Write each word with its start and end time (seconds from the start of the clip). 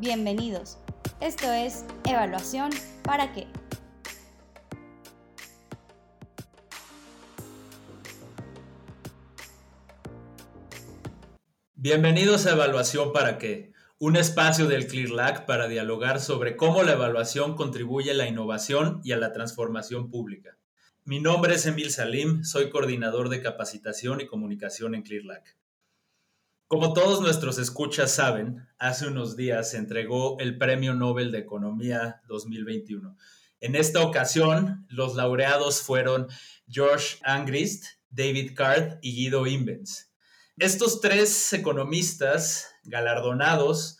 Bienvenidos. 0.00 0.78
Esto 1.20 1.52
es 1.52 1.84
Evaluación 2.08 2.70
para 3.02 3.34
qué. 3.34 3.46
Bienvenidos 11.74 12.46
a 12.46 12.52
Evaluación 12.52 13.12
para 13.12 13.36
qué, 13.36 13.74
un 13.98 14.16
espacio 14.16 14.68
del 14.68 14.86
CLIRLAC 14.86 15.44
para 15.44 15.68
dialogar 15.68 16.18
sobre 16.18 16.56
cómo 16.56 16.82
la 16.82 16.92
evaluación 16.92 17.54
contribuye 17.54 18.12
a 18.12 18.14
la 18.14 18.26
innovación 18.26 19.02
y 19.04 19.12
a 19.12 19.18
la 19.18 19.34
transformación 19.34 20.08
pública. 20.08 20.56
Mi 21.04 21.20
nombre 21.20 21.56
es 21.56 21.66
Emil 21.66 21.90
Salim, 21.90 22.42
soy 22.42 22.70
coordinador 22.70 23.28
de 23.28 23.42
capacitación 23.42 24.22
y 24.22 24.26
comunicación 24.26 24.94
en 24.94 25.02
CLIRLAC. 25.02 25.59
Como 26.70 26.92
todos 26.92 27.20
nuestros 27.20 27.58
escuchas 27.58 28.12
saben, 28.12 28.64
hace 28.78 29.08
unos 29.08 29.36
días 29.36 29.72
se 29.72 29.76
entregó 29.76 30.38
el 30.38 30.56
Premio 30.56 30.94
Nobel 30.94 31.32
de 31.32 31.40
Economía 31.40 32.22
2021. 32.28 33.16
En 33.58 33.74
esta 33.74 34.02
ocasión, 34.04 34.86
los 34.88 35.16
laureados 35.16 35.82
fueron 35.82 36.28
George 36.68 37.18
Angrist, 37.24 37.86
David 38.10 38.52
Card 38.54 38.98
y 39.02 39.16
Guido 39.16 39.48
Imbens. 39.48 40.12
Estos 40.58 41.00
tres 41.00 41.52
economistas 41.54 42.68
galardonados 42.84 43.98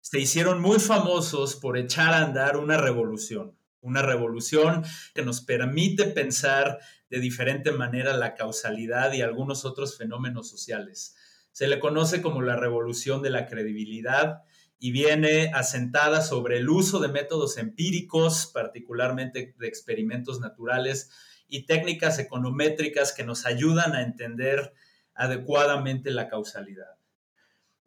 se 0.00 0.20
hicieron 0.20 0.60
muy 0.62 0.78
famosos 0.78 1.56
por 1.56 1.76
echar 1.76 2.14
a 2.14 2.24
andar 2.24 2.56
una 2.56 2.76
revolución, 2.76 3.58
una 3.80 4.00
revolución 4.00 4.84
que 5.12 5.24
nos 5.24 5.40
permite 5.40 6.04
pensar 6.04 6.78
de 7.10 7.18
diferente 7.18 7.72
manera 7.72 8.16
la 8.16 8.36
causalidad 8.36 9.12
y 9.12 9.22
algunos 9.22 9.64
otros 9.64 9.98
fenómenos 9.98 10.48
sociales. 10.48 11.16
Se 11.52 11.68
le 11.68 11.78
conoce 11.78 12.22
como 12.22 12.42
la 12.42 12.56
revolución 12.56 13.22
de 13.22 13.30
la 13.30 13.46
credibilidad 13.46 14.42
y 14.78 14.90
viene 14.90 15.52
asentada 15.54 16.22
sobre 16.22 16.58
el 16.58 16.68
uso 16.68 16.98
de 16.98 17.08
métodos 17.08 17.56
empíricos, 17.56 18.50
particularmente 18.52 19.54
de 19.56 19.68
experimentos 19.68 20.40
naturales 20.40 21.10
y 21.46 21.66
técnicas 21.66 22.18
econométricas 22.18 23.12
que 23.12 23.22
nos 23.22 23.46
ayudan 23.46 23.94
a 23.94 24.02
entender 24.02 24.72
adecuadamente 25.14 26.10
la 26.10 26.28
causalidad. 26.28 26.96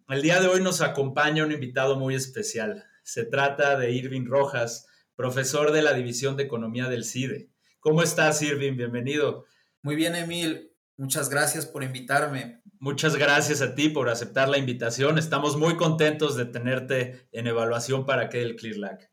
El 0.07 0.21
día 0.21 0.39
de 0.39 0.47
hoy 0.47 0.61
nos 0.61 0.81
acompaña 0.81 1.43
un 1.43 1.51
invitado 1.51 1.95
muy 1.95 2.13
especial. 2.13 2.85
Se 3.03 3.25
trata 3.25 3.75
de 3.77 3.91
Irving 3.91 4.25
Rojas, 4.27 4.87
profesor 5.15 5.71
de 5.71 5.81
la 5.81 5.93
División 5.93 6.37
de 6.37 6.43
Economía 6.43 6.87
del 6.87 7.03
CIDE. 7.03 7.49
¿Cómo 7.79 8.03
estás, 8.03 8.41
Irving? 8.43 8.77
Bienvenido. 8.77 9.45
Muy 9.81 9.95
bien, 9.95 10.15
Emil. 10.15 10.74
Muchas 10.97 11.29
gracias 11.29 11.65
por 11.65 11.83
invitarme. 11.83 12.61
Muchas 12.79 13.15
gracias 13.15 13.61
a 13.61 13.75
ti 13.75 13.89
por 13.89 14.09
aceptar 14.09 14.47
la 14.47 14.57
invitación. 14.57 15.17
Estamos 15.17 15.57
muy 15.57 15.75
contentos 15.75 16.35
de 16.35 16.45
tenerte 16.45 17.27
en 17.31 17.47
evaluación 17.47 18.05
para 18.05 18.29
que 18.29 18.41
el 18.41 18.55
ClearLac. 18.55 19.11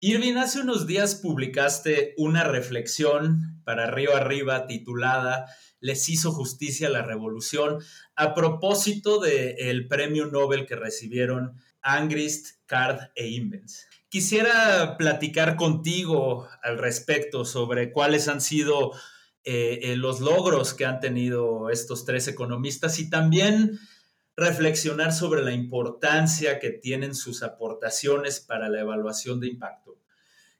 Irving, 0.00 0.36
hace 0.36 0.60
unos 0.60 0.86
días 0.86 1.16
publicaste 1.16 2.14
una 2.16 2.44
reflexión 2.44 3.60
para 3.64 3.90
Río 3.90 4.16
Arriba 4.16 4.66
titulada 4.66 5.46
les 5.80 6.08
hizo 6.08 6.30
justicia 6.32 6.88
la 6.88 7.02
revolución 7.02 7.78
a 8.14 8.34
propósito 8.34 9.18
del 9.18 9.88
premio 9.88 10.26
Nobel 10.26 10.66
que 10.66 10.76
recibieron 10.76 11.60
Angrist, 11.82 12.58
Card 12.66 13.10
e 13.14 13.28
Invens. 13.28 13.86
Quisiera 14.08 14.96
platicar 14.98 15.56
contigo 15.56 16.48
al 16.62 16.78
respecto 16.78 17.44
sobre 17.44 17.92
cuáles 17.92 18.28
han 18.28 18.40
sido 18.40 18.92
eh, 19.44 19.80
eh, 19.82 19.96
los 19.96 20.20
logros 20.20 20.74
que 20.74 20.84
han 20.84 21.00
tenido 21.00 21.70
estos 21.70 22.04
tres 22.04 22.28
economistas 22.28 22.98
y 22.98 23.08
también 23.10 23.78
reflexionar 24.36 25.12
sobre 25.12 25.42
la 25.42 25.52
importancia 25.52 26.58
que 26.58 26.70
tienen 26.70 27.14
sus 27.14 27.42
aportaciones 27.42 28.40
para 28.40 28.68
la 28.68 28.80
evaluación 28.80 29.40
de 29.40 29.48
impacto. 29.48 29.98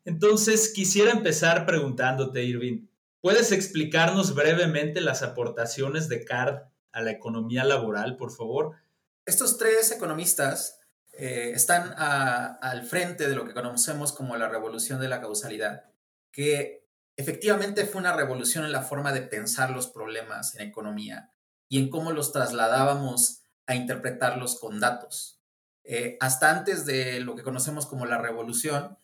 Entonces, 0.05 0.73
quisiera 0.75 1.13
empezar 1.13 1.67
preguntándote, 1.67 2.43
Irving, 2.43 2.87
¿Puedes 3.21 3.53
explicarnos 3.53 4.35
brevemente 4.35 5.03
las 5.03 5.23
aportaciones 5.23 6.09
de 6.09 6.25
CARD 6.25 6.63
a 6.93 7.03
la 7.03 7.11
economía 7.11 7.65
laboral, 7.65 8.17
por 8.17 8.33
favor? 8.33 8.77
Estos 9.27 9.59
tres 9.59 9.93
economistas 9.93 10.81
eh, 11.13 11.53
están 11.55 11.93
al 11.99 12.83
frente 12.87 13.29
de 13.29 13.35
lo 13.35 13.45
que 13.45 13.53
conocemos 13.53 14.13
como 14.13 14.37
la 14.39 14.49
revolución 14.49 15.01
de 15.01 15.09
la 15.09 15.21
causalidad, 15.21 15.85
que 16.33 16.80
efectivamente 17.21 17.85
fue 17.85 18.01
una 18.01 18.17
revolución 18.17 18.65
en 18.65 18.73
la 18.73 18.83
forma 18.83 19.13
de 19.13 19.23
pensar 19.23 19.71
los 19.71 19.89
problemas 19.89 20.55
en 20.55 20.67
economía 20.67 21.33
y 21.69 21.79
en 21.79 21.91
cómo 21.91 22.13
los 22.13 22.33
trasladábamos 22.33 23.43
a 23.67 23.75
interpretarlos 23.75 24.59
con 24.59 24.81
datos. 24.81 25.41
Eh, 25.85 26.17
hasta 26.21 26.51
antes 26.51 26.87
de 26.87 27.21
lo 27.21 27.37
que 27.37 27.43
conocemos 27.43 27.87
como 27.87 28.07
la 28.07 28.19
revolución, 28.19 28.99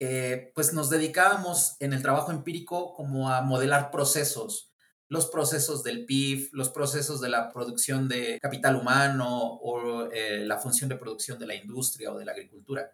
eh, 0.00 0.50
pues 0.54 0.72
nos 0.72 0.88
dedicábamos 0.88 1.76
en 1.80 1.92
el 1.92 2.02
trabajo 2.02 2.32
empírico 2.32 2.94
como 2.94 3.30
a 3.30 3.42
modelar 3.42 3.90
procesos, 3.90 4.72
los 5.08 5.26
procesos 5.26 5.82
del 5.82 6.06
PIB, 6.06 6.48
los 6.52 6.70
procesos 6.70 7.20
de 7.20 7.28
la 7.28 7.50
producción 7.50 8.08
de 8.08 8.38
capital 8.40 8.76
humano 8.76 9.28
o 9.28 10.10
eh, 10.10 10.44
la 10.46 10.58
función 10.58 10.88
de 10.88 10.96
producción 10.96 11.38
de 11.38 11.46
la 11.46 11.54
industria 11.54 12.12
o 12.12 12.18
de 12.18 12.24
la 12.24 12.32
agricultura. 12.32 12.90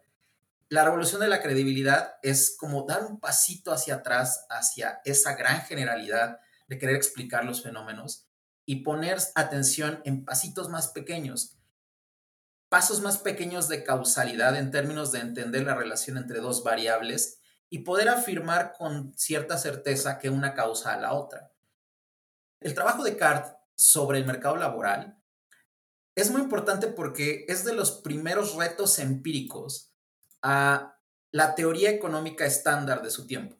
La 0.69 0.83
revolución 0.83 1.21
de 1.21 1.27
la 1.27 1.41
credibilidad 1.41 2.15
es 2.23 2.55
como 2.57 2.85
dar 2.85 3.05
un 3.05 3.19
pasito 3.19 3.71
hacia 3.71 3.95
atrás, 3.95 4.45
hacia 4.49 5.01
esa 5.05 5.35
gran 5.35 5.61
generalidad 5.61 6.39
de 6.67 6.79
querer 6.79 6.95
explicar 6.95 7.45
los 7.45 7.61
fenómenos 7.61 8.27
y 8.65 8.77
poner 8.77 9.19
atención 9.35 10.01
en 10.05 10.25
pasitos 10.25 10.69
más 10.69 10.87
pequeños 10.87 11.55
pasos 12.75 12.99
más 12.99 13.19
pequeños 13.19 13.69
de 13.69 13.85
causalidad 13.85 14.57
en 14.57 14.69
términos 14.69 15.13
de 15.13 15.19
entender 15.19 15.63
la 15.63 15.75
relación 15.75 16.17
entre 16.17 16.41
dos 16.41 16.61
variables 16.61 17.39
y 17.69 17.79
poder 17.79 18.09
afirmar 18.09 18.73
con 18.77 19.17
cierta 19.17 19.57
certeza 19.57 20.19
que 20.19 20.29
una 20.29 20.53
causa 20.53 20.93
a 20.93 20.99
la 20.99 21.13
otra. 21.13 21.53
El 22.59 22.73
trabajo 22.73 23.03
de 23.03 23.15
Cart 23.15 23.57
sobre 23.75 24.19
el 24.19 24.25
mercado 24.25 24.57
laboral 24.57 25.17
es 26.15 26.31
muy 26.31 26.41
importante 26.41 26.87
porque 26.87 27.45
es 27.47 27.63
de 27.63 27.73
los 27.73 27.91
primeros 27.91 28.55
retos 28.55 28.99
empíricos 28.99 29.94
a 30.47 30.99
la 31.31 31.55
teoría 31.55 31.89
económica 31.89 32.45
estándar 32.45 33.01
de 33.01 33.09
su 33.09 33.25
tiempo. 33.25 33.57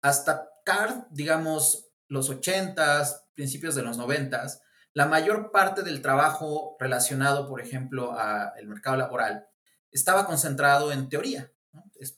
Hasta 0.00 0.48
Cart, 0.64 1.08
digamos, 1.10 1.90
los 2.08 2.30
80s, 2.30 3.24
principios 3.34 3.74
de 3.74 3.82
los 3.82 3.98
90s, 3.98 4.60
la 4.94 5.06
mayor 5.06 5.50
parte 5.52 5.82
del 5.82 6.00
trabajo 6.00 6.76
relacionado, 6.80 7.48
por 7.48 7.60
ejemplo, 7.60 8.18
al 8.18 8.66
mercado 8.66 8.96
laboral 8.96 9.46
estaba 9.90 10.24
concentrado 10.24 10.90
en 10.90 11.10
teoría, 11.10 11.52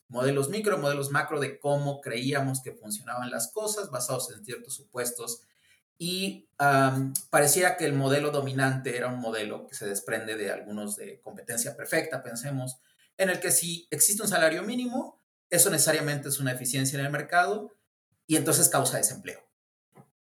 modelos 0.06 0.48
micro, 0.48 0.78
modelos 0.78 1.10
macro 1.10 1.41
de 1.41 1.58
cómo 1.58 2.00
creíamos 2.00 2.62
que 2.62 2.72
funcionaban 2.72 3.30
las 3.30 3.50
cosas 3.53 3.91
basados 3.91 4.30
en 4.30 4.44
ciertos 4.44 4.74
supuestos 4.74 5.42
y 5.98 6.48
parecía 7.30 7.76
que 7.76 7.84
el 7.84 7.94
modelo 7.94 8.30
dominante 8.30 8.97
era 8.97 9.08
un 9.08 9.19
modelo 9.19 9.66
que 9.66 9.74
se 9.74 9.86
desprende 9.86 10.36
de 10.36 10.53
algunos 10.53 10.94
de 10.97 11.20
competencia 11.20 11.76
perfecta, 11.76 12.22
pensemos, 12.22 12.78
en 13.16 13.30
el 13.30 13.41
que 13.41 13.50
si 13.50 13.86
existe 13.91 14.22
un 14.22 14.28
salario 14.28 14.62
mínimo, 14.62 15.22
eso 15.50 15.70
necesariamente 15.70 16.28
es 16.28 16.41
una 16.41 16.52
eficiencia 16.52 16.98
en 16.98 17.04
el 17.04 17.12
mercado 17.12 17.76
y 18.26 18.36
entonces 18.36 18.69
causa 18.69 18.97
desempleo. 18.97 19.41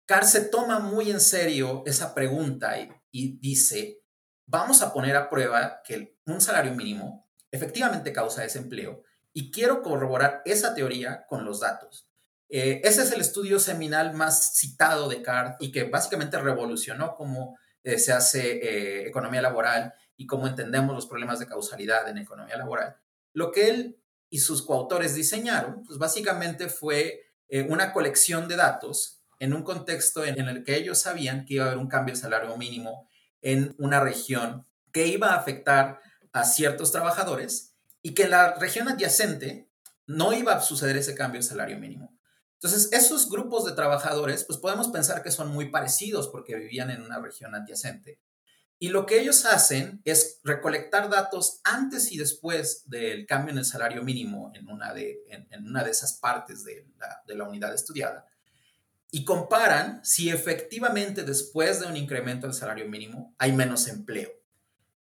Carr 0.06 0.25
se 0.25 0.42
toma 0.42 0.80
muy 0.80 1.09
en 1.09 1.22
serio 1.22 1.84
esa 1.86 2.14
pregunta 2.14 2.75
y, 3.12 3.40
dice, 3.40 4.03
vamos 4.46 4.81
a 4.81 4.94
poner 4.94 5.16
a 5.16 5.30
prueba 5.30 5.81
que 5.86 6.18
un 6.25 6.41
salario 6.41 6.74
mínimo 6.74 7.30
efectivamente 7.52 8.12
causa 8.12 8.41
desempleo 8.41 9.03
y 9.34 9.52
quiero 9.52 9.81
corroborar 9.81 10.41
esa 10.46 10.74
teoría 10.74 11.25
con 11.28 11.46
los 11.46 11.62
datos. 11.62 12.09
Eh, 12.50 12.81
ese 12.84 13.03
es 13.03 13.12
el 13.14 13.22
estudio 13.22 13.59
seminal 13.59 14.14
más 14.14 14.56
citado 14.56 15.08
de 15.08 15.22
Carr 15.22 15.56
y 15.59 15.72
que 15.72 15.84
básicamente 15.86 16.38
revolucionó 16.38 17.16
cómo 17.16 17.58
eh, 17.84 17.97
se 17.97 18.12
hace 18.12 18.52
eh, 18.58 19.08
economía 19.08 19.41
laboral 19.41 19.94
y 20.22 20.28
cómo 20.28 20.48
entendemos 20.48 20.94
los 20.94 21.08
problemas 21.08 21.40
de 21.40 21.48
causalidad 21.48 22.08
en 22.08 22.20
economía 22.20 22.56
laboral. 22.56 22.96
Lo 23.34 23.52
que 23.52 23.70
él 23.70 24.00
y 24.29 24.38
sus 24.38 24.62
coautores 24.62 25.16
diseñaron, 25.16 25.84
pues 25.84 25.97
básicamente 25.97 26.70
fue 26.70 27.26
una 27.70 27.91
colección 27.91 28.47
de 28.47 28.56
datos 28.56 29.23
en 29.40 29.56
un 29.56 29.64
contexto 29.64 30.23
en 30.23 30.40
el 30.47 30.64
que 30.64 30.76
ellos 30.76 31.00
sabían 31.00 31.44
que 31.44 31.56
iba 31.56 31.64
a 31.64 31.68
haber 31.70 31.79
un 31.79 31.88
cambio 31.88 32.14
de 32.14 32.22
salario 32.22 32.56
mínimo 32.56 33.09
en 33.41 33.73
una 33.79 34.00
región 34.00 34.68
que 34.91 35.08
iba 35.08 35.29
a 35.29 35.38
afectar 35.38 36.00
a 36.34 36.44
ciertos 36.44 36.91
trabajadores 36.91 37.73
y 38.03 38.14
que 38.14 38.26
en 38.26 38.29
la 38.29 38.53
región 38.53 38.88
adyacente 38.88 39.72
no 40.06 40.34
iba 40.34 40.53
a 40.53 40.62
suceder 40.62 40.97
ese 40.97 41.16
cambio 41.16 41.41
de 41.41 41.47
salario 41.47 41.79
mínimo. 41.79 42.16
Entonces, 42.62 42.94
esos 42.94 43.28
grupos 43.28 43.66
de 43.66 43.72
trabajadores, 43.72 44.44
pues 44.44 44.59
podemos 44.59 44.90
pensar 44.90 45.23
que 45.23 45.32
son 45.32 45.52
muy 45.52 45.72
parecidos 45.72 46.28
porque 46.28 46.56
vivían 46.56 46.91
en 46.91 47.02
una 47.02 47.20
región 47.20 47.56
adyacente. 47.56 48.20
Y 48.82 48.90
lo 48.90 49.06
que 49.06 49.22
ellos 49.22 49.46
hacen 49.46 50.02
es 50.06 50.40
recolectar 50.44 51.08
datos 51.08 51.62
antes 51.64 52.12
y 52.12 52.18
después 52.18 52.90
del 52.90 53.28
cambio 53.28 53.52
en 53.52 53.60
el 53.60 53.66
salario 53.66 54.02
mínimo 54.02 54.52
en 54.56 54.68
una 54.68 54.92
de, 54.92 55.20
en, 55.28 55.68
una 55.68 55.84
de 55.84 55.92
esas 55.92 56.14
partes 56.14 56.64
de 56.64 56.88
la, 56.98 57.22
de 57.28 57.36
la 57.36 57.48
unidad 57.48 57.76
estudiada 57.76 58.26
y 59.12 59.24
comparan 59.24 60.04
si 60.04 60.32
efectivamente 60.32 61.22
después 61.22 61.80
de 61.80 61.86
un 61.86 61.96
incremento 61.96 62.48
del 62.48 62.56
salario 62.56 62.90
mínimo 62.90 63.36
hay 63.38 63.52
menos 63.52 63.88
empleo. 63.88 64.32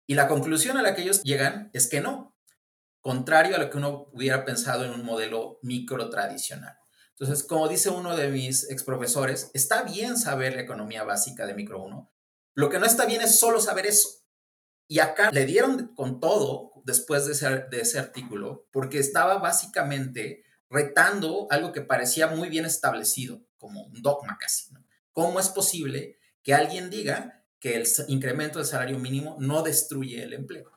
Y 0.06 0.16
la 0.16 0.28
conclusión 0.28 0.76
a 0.76 0.82
la 0.82 0.94
que 0.94 1.04
ellos 1.04 1.24
llegan 1.24 1.70
es 1.72 1.88
que 1.88 2.02
no. 2.02 2.36
contrario 3.00 3.56
a 3.56 3.60
lo 3.60 3.70
que 3.70 3.78
uno 3.78 4.10
hubiera 4.12 4.44
pensado 4.44 4.84
en 4.84 4.92
un 4.92 5.06
modelo 5.06 5.58
micro 5.62 6.10
tradicional. 6.10 6.78
Entonces, 7.12 7.48
como 7.48 7.70
dice 7.70 7.90
uno 7.90 8.18
de 8.18 8.28
mis 8.28 8.70
exprofesores, 8.70 9.52
está 9.54 9.84
bien 9.84 10.18
saber 10.18 10.56
la 10.56 10.64
economía 10.64 11.06
básica 11.06 11.46
de 11.46 11.54
micro 11.54 11.82
1. 11.82 12.12
Lo 12.56 12.70
que 12.70 12.80
no 12.80 12.86
está 12.86 13.06
bien 13.06 13.22
es 13.22 13.40
solo 13.40 13.62
saber 13.62 13.86
eso. 13.86 14.10
Y 14.88 15.00
acá 15.00 15.32
le 15.32 15.46
dieron 15.46 15.94
con 15.96 16.20
todo 16.20 16.74
después 16.84 17.26
de 17.26 17.34
ese, 17.82 18.00
artículo, 18.00 18.68
porque 18.72 18.98
estaba 18.98 19.38
básicamente 19.38 20.44
retando 20.70 21.48
algo 21.52 21.72
que 21.72 21.82
parecía 21.82 22.28
muy 22.28 22.50
bien 22.50 22.66
establecido, 22.66 23.42
como 23.58 23.86
un 23.86 24.02
dogma 24.02 24.38
casi. 24.40 24.74
¿Cómo 25.14 25.40
es 25.40 25.50
posible 25.50 26.18
que 26.42 26.54
alguien 26.54 26.90
diga 26.90 27.44
que 27.60 27.76
el 27.76 27.88
incremento 28.08 28.60
del 28.60 28.68
salario 28.68 28.98
mínimo 28.98 29.38
no 29.40 29.62
destruye 29.62 30.24
el 30.24 30.34
empleo? 30.34 30.72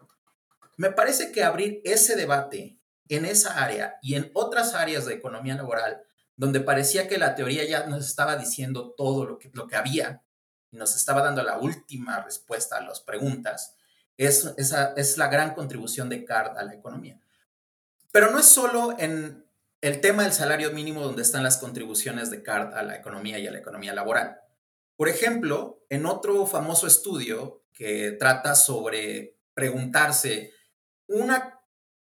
Me 0.77 0.91
parece 0.91 1.33
que 1.33 1.45
abrir 1.45 1.81
ese 1.85 2.17
debate 2.17 2.79
en 3.09 3.25
esa 3.25 3.63
área 3.63 3.97
y 4.03 4.15
en 4.15 4.31
otras 4.35 4.75
áreas 4.75 5.07
de 5.07 5.15
economía 5.15 5.55
laboral, 5.55 6.03
donde 6.37 6.61
parecía 6.61 7.09
que 7.09 7.19
la 7.19 7.35
teoría 7.35 7.65
ya 7.65 7.87
nos 7.87 8.07
estaba 8.07 8.37
diciendo 8.37 8.95
todo 8.97 9.25
lo 9.25 9.39
que, 9.39 9.51
lo 9.53 9.67
que 9.67 9.77
había 9.77 10.23
y 10.73 10.77
nos 10.77 10.97
estaba 10.97 11.23
dando 11.23 11.43
la 11.43 11.59
última 11.59 12.21
respuesta 12.23 12.79
a 12.79 12.81
las 12.81 13.01
preguntas, 13.01 13.77
es, 14.17 14.53
esa, 14.57 14.95
es 14.97 15.19
la 15.19 15.29
gran 15.29 15.55
contribución 15.55 16.09
de 16.09 16.25
CARD 16.25 16.59
a 16.59 16.65
la 16.65 16.75
economía. 16.75 17.21
Pero 18.11 18.31
no 18.31 18.39
es 18.39 18.47
solo 18.47 18.97
en 18.99 19.47
el 19.81 20.01
tema 20.01 20.23
del 20.23 20.33
salario 20.33 20.73
mínimo 20.73 21.03
donde 21.03 21.23
están 21.23 21.43
las 21.43 21.59
contribuciones 21.59 22.31
de 22.31 22.43
CARD 22.43 22.75
a 22.75 22.83
la 22.83 22.97
economía 22.97 23.39
y 23.39 23.47
a 23.47 23.51
la 23.51 23.59
economía 23.59 23.95
laboral. 23.95 24.41
Por 24.97 25.09
ejemplo, 25.09 25.85
en 25.89 26.07
otro 26.07 26.47
famoso 26.47 26.87
estudio 26.87 27.65
que 27.73 28.13
trata 28.13 28.55
sobre 28.55 29.39
preguntarse 29.55 30.53
una, 31.07 31.61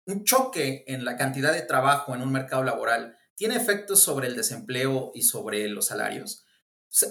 un 0.05 0.23
choque 0.23 0.83
en 0.87 1.05
la 1.05 1.15
cantidad 1.17 1.53
de 1.53 1.61
trabajo 1.61 2.15
en 2.15 2.21
un 2.21 2.31
mercado 2.31 2.63
laboral 2.63 3.17
tiene 3.35 3.55
efectos 3.55 4.01
sobre 4.01 4.27
el 4.27 4.35
desempleo 4.35 5.11
y 5.13 5.21
sobre 5.21 5.67
los 5.69 5.85
salarios. 5.85 6.46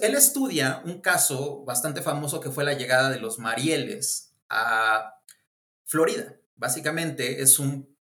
Él 0.01 0.15
estudia 0.15 0.81
un 0.85 1.01
caso 1.01 1.63
bastante 1.63 2.01
famoso 2.01 2.39
que 2.39 2.51
fue 2.51 2.63
la 2.63 2.73
llegada 2.73 3.09
de 3.09 3.19
los 3.19 3.39
Marieles 3.39 4.33
a 4.49 5.21
Florida. 5.85 6.35
Básicamente 6.55 7.41
es 7.41 7.59
un, 7.59 7.95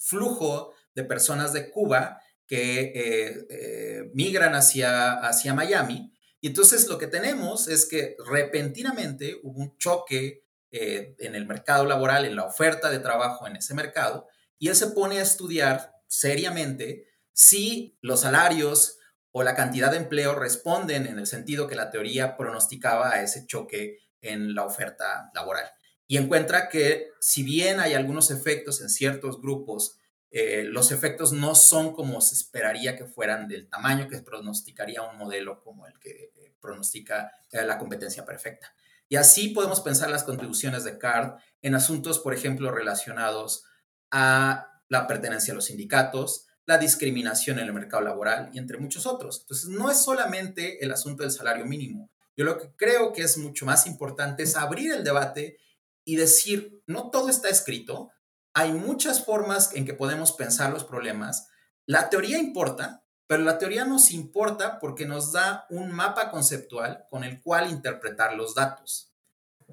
flujo 0.00 0.74
de 0.96 1.04
personas 1.04 1.52
de 1.52 1.70
Cuba 1.70 2.20
que 2.44 2.80
eh, 2.80 3.46
eh, 3.48 4.10
migran 4.14 4.56
hacia, 4.56 5.12
hacia 5.12 5.54
Miami. 5.54 6.12
Y 6.40 6.48
entonces 6.48 6.88
lo 6.88 6.98
que 6.98 7.06
tenemos 7.06 7.68
es 7.68 7.86
que 7.86 8.16
repentinamente 8.26 9.38
hubo 9.44 9.60
un 9.60 9.78
choque 9.78 10.44
eh, 10.72 11.14
en 11.18 11.34
el 11.34 11.46
mercado 11.46 11.84
laboral, 11.84 12.24
en 12.24 12.36
la 12.36 12.46
oferta 12.46 12.90
de 12.90 12.98
trabajo 12.98 13.46
en 13.46 13.56
ese 13.56 13.74
mercado, 13.74 14.26
y 14.58 14.68
él 14.68 14.76
se 14.76 14.88
pone 14.88 15.18
a 15.18 15.22
estudiar 15.22 15.94
seriamente 16.06 17.06
si 17.32 17.96
los 18.00 18.20
salarios 18.20 18.98
o 19.32 19.42
la 19.42 19.54
cantidad 19.54 19.90
de 19.90 19.98
empleo 19.98 20.34
responden 20.34 21.06
en 21.06 21.18
el 21.18 21.26
sentido 21.26 21.66
que 21.68 21.76
la 21.76 21.90
teoría 21.90 22.36
pronosticaba 22.36 23.12
a 23.12 23.22
ese 23.22 23.46
choque 23.46 23.98
en 24.20 24.54
la 24.54 24.64
oferta 24.64 25.30
laboral 25.34 25.70
y 26.10 26.16
encuentra 26.16 26.68
que 26.68 27.12
si 27.20 27.44
bien 27.44 27.78
hay 27.78 27.94
algunos 27.94 28.32
efectos 28.32 28.80
en 28.80 28.88
ciertos 28.88 29.40
grupos, 29.40 29.96
eh, 30.32 30.64
los 30.64 30.90
efectos 30.90 31.32
no 31.32 31.54
son 31.54 31.94
como 31.94 32.20
se 32.20 32.34
esperaría 32.34 32.96
que 32.96 33.04
fueran 33.04 33.46
del 33.46 33.68
tamaño 33.68 34.08
que 34.08 34.18
pronosticaría 34.18 35.02
un 35.02 35.16
modelo 35.18 35.60
como 35.62 35.86
el 35.86 35.96
que 36.00 36.32
eh, 36.34 36.52
pronostica 36.60 37.30
eh, 37.52 37.64
la 37.64 37.78
competencia 37.78 38.24
perfecta. 38.24 38.74
Y 39.08 39.14
así 39.14 39.50
podemos 39.50 39.82
pensar 39.82 40.10
las 40.10 40.24
contribuciones 40.24 40.82
de 40.82 40.98
CARD 40.98 41.34
en 41.62 41.76
asuntos, 41.76 42.18
por 42.18 42.34
ejemplo, 42.34 42.72
relacionados 42.72 43.62
a 44.10 44.66
la 44.88 45.06
pertenencia 45.06 45.52
a 45.52 45.54
los 45.54 45.66
sindicatos, 45.66 46.48
la 46.70 46.78
discriminación 46.78 47.58
en 47.58 47.66
el 47.66 47.72
mercado 47.72 48.04
laboral 48.04 48.48
y 48.52 48.58
entre 48.58 48.78
muchos 48.78 49.04
otros. 49.04 49.40
Entonces, 49.40 49.68
no 49.70 49.90
es 49.90 50.04
solamente 50.04 50.84
el 50.84 50.92
asunto 50.92 51.24
del 51.24 51.32
salario 51.32 51.66
mínimo. 51.66 52.12
Yo 52.36 52.44
lo 52.44 52.58
que 52.58 52.70
creo 52.76 53.12
que 53.12 53.22
es 53.22 53.36
mucho 53.38 53.66
más 53.66 53.88
importante 53.88 54.44
es 54.44 54.54
abrir 54.54 54.92
el 54.92 55.02
debate 55.02 55.58
y 56.04 56.14
decir, 56.14 56.80
no 56.86 57.10
todo 57.10 57.28
está 57.28 57.48
escrito, 57.48 58.12
hay 58.54 58.72
muchas 58.72 59.24
formas 59.24 59.74
en 59.74 59.84
que 59.84 59.94
podemos 59.94 60.30
pensar 60.30 60.72
los 60.72 60.84
problemas. 60.84 61.48
La 61.86 62.08
teoría 62.08 62.38
importa, 62.38 63.02
pero 63.26 63.42
la 63.42 63.58
teoría 63.58 63.84
nos 63.84 64.12
importa 64.12 64.78
porque 64.78 65.06
nos 65.06 65.32
da 65.32 65.66
un 65.70 65.90
mapa 65.90 66.30
conceptual 66.30 67.04
con 67.10 67.24
el 67.24 67.42
cual 67.42 67.68
interpretar 67.68 68.34
los 68.36 68.54
datos. 68.54 69.12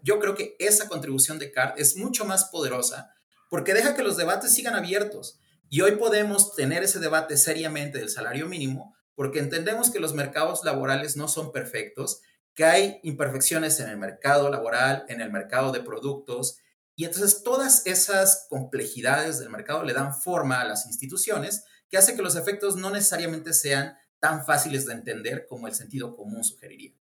Yo 0.01 0.17
creo 0.17 0.33
que 0.33 0.55
esa 0.57 0.89
contribución 0.89 1.37
de 1.37 1.51
CART 1.51 1.77
es 1.77 1.95
mucho 1.95 2.25
más 2.25 2.45
poderosa 2.45 3.13
porque 3.51 3.75
deja 3.75 3.95
que 3.95 4.01
los 4.01 4.17
debates 4.17 4.55
sigan 4.55 4.73
abiertos. 4.73 5.39
Y 5.69 5.81
hoy 5.81 5.97
podemos 5.97 6.55
tener 6.55 6.83
ese 6.83 6.99
debate 6.99 7.37
seriamente 7.37 7.97
del 7.99 8.09
salario 8.09 8.47
mínimo 8.47 8.95
porque 9.15 9.39
entendemos 9.39 9.89
que 9.89 9.99
los 9.99 10.13
mercados 10.13 10.63
laborales 10.63 11.17
no 11.17 11.27
son 11.27 11.51
perfectos 11.51 12.21
que 12.53 12.65
hay 12.65 12.99
imperfecciones 13.03 13.79
en 13.79 13.89
el 13.89 13.97
mercado 13.97 14.49
laboral, 14.49 15.05
en 15.09 15.21
el 15.21 15.31
mercado 15.31 15.71
de 15.71 15.81
productos, 15.81 16.57
y 16.95 17.05
entonces 17.05 17.43
todas 17.43 17.85
esas 17.85 18.47
complejidades 18.49 19.37
del 19.37 19.51
mercado 19.51 19.83
le 19.83 19.93
dan 19.93 20.15
forma 20.15 20.59
a 20.59 20.65
las 20.65 20.87
instituciones 20.87 21.63
que 21.87 21.97
hace 21.97 22.15
que 22.15 22.23
los 22.23 22.35
efectos 22.35 22.75
no 22.75 22.89
necesariamente 22.89 23.53
sean 23.53 23.95
tan 24.19 24.43
fáciles 24.43 24.87
de 24.87 24.93
entender 24.93 25.45
como 25.47 25.67
el 25.67 25.75
sentido 25.75 26.15
común 26.15 26.43
sugeriría. 26.43 26.93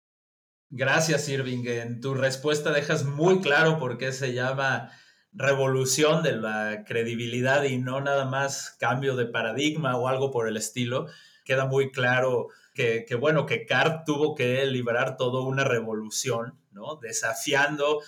Gracias, 0.69 1.27
Irving. 1.31 1.65
En 1.65 2.03
tu 2.03 2.13
respuesta 2.13 2.71
dejas 2.71 3.05
muy 3.05 3.41
claro 3.41 3.79
por 3.79 3.97
qué 3.97 4.13
se 4.13 4.35
llama 4.35 4.93
revolución 5.37 6.23
de 6.23 6.33
la 6.33 6.85
credibilidad 6.87 7.63
y 7.65 7.79
no 7.79 8.01
nada 8.01 8.25
más 8.25 8.77
cambio 8.81 9.17
de 9.17 9.27
paradigma 9.27 9.97
o 9.97 10.09
algo 10.09 10.31
por 10.31 10.49
el 10.49 10.57
estilo. 10.57 11.07
Queda 11.45 11.67
muy 11.67 11.93
claro 11.93 12.49
que, 12.75 13.07
bueno, 13.19 13.47
que 13.47 13.67
Cart 13.67 14.05
tuvo 14.05 14.35
que 14.35 14.67
liberar 14.67 15.17
toda 15.17 15.43
una 15.43 15.65
revolución, 15.65 16.59
¿no? 16.73 16.97
Desafiando 16.97 18.01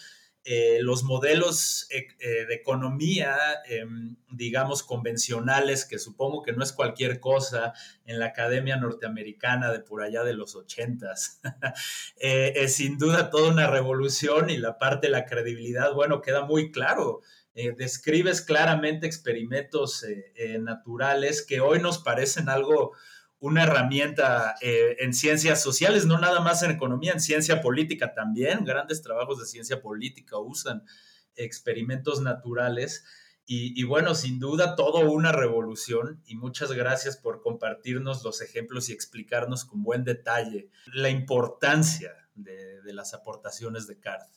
eh, 0.50 0.78
los 0.80 1.04
modelos 1.04 1.86
eh, 1.90 2.06
eh, 2.20 2.46
de 2.46 2.54
economía, 2.54 3.36
em, 3.66 4.16
digamos, 4.30 4.82
convencionales, 4.82 5.84
que 5.84 5.98
supongo 5.98 6.42
que 6.42 6.54
no 6.54 6.62
es 6.62 6.72
cualquier 6.72 7.20
cosa 7.20 7.74
en 8.06 8.18
la 8.18 8.28
Academia 8.28 8.78
Norteamericana 8.78 9.70
de 9.70 9.80
por 9.80 10.00
allá 10.00 10.24
de 10.24 10.32
los 10.32 10.56
ochentas. 10.56 11.42
es 12.16 12.76
sin 12.76 12.96
duda 12.96 13.28
toda 13.28 13.50
una 13.50 13.66
revolución 13.66 14.48
y 14.48 14.56
la 14.56 14.78
parte 14.78 15.08
de 15.08 15.12
la 15.12 15.26
credibilidad, 15.26 15.92
bueno, 15.92 16.22
queda 16.22 16.46
muy 16.46 16.72
claro. 16.72 17.20
describes 17.76 18.40
claramente 18.40 19.06
experimentos 19.06 20.06
naturales 20.60 21.44
que 21.44 21.60
hoy 21.60 21.78
nos 21.78 21.98
parecen 21.98 22.48
algo 22.48 22.94
una 23.40 23.62
herramienta 23.62 24.56
eh, 24.60 24.96
en 24.98 25.14
ciencias 25.14 25.62
sociales, 25.62 26.06
no 26.06 26.18
nada 26.18 26.40
más 26.40 26.62
en 26.62 26.72
economía, 26.72 27.12
en 27.12 27.20
ciencia 27.20 27.60
política 27.60 28.14
también. 28.14 28.64
Grandes 28.64 29.02
trabajos 29.02 29.38
de 29.38 29.46
ciencia 29.46 29.80
política 29.80 30.38
usan 30.38 30.82
experimentos 31.36 32.20
naturales. 32.20 33.04
Y, 33.50 33.82
bueno, 33.84 34.14
sin 34.14 34.38
duda, 34.38 34.76
todo 34.76 35.10
una 35.10 35.32
revolución 35.32 36.22
y 36.26 36.36
muchas 36.36 36.70
gracias 36.72 37.16
por 37.16 37.40
compartirnos 37.40 38.22
los 38.22 38.42
ejemplos 38.42 38.90
y 38.90 38.92
explicarnos 38.92 39.64
con 39.64 39.82
buen 39.82 40.04
detalle 40.04 40.68
la 40.92 41.08
importancia 41.08 42.12
de, 42.34 42.82
de 42.82 42.92
las 42.92 43.14
aportaciones 43.14 43.86
de 43.86 43.98
CARD. 44.00 44.28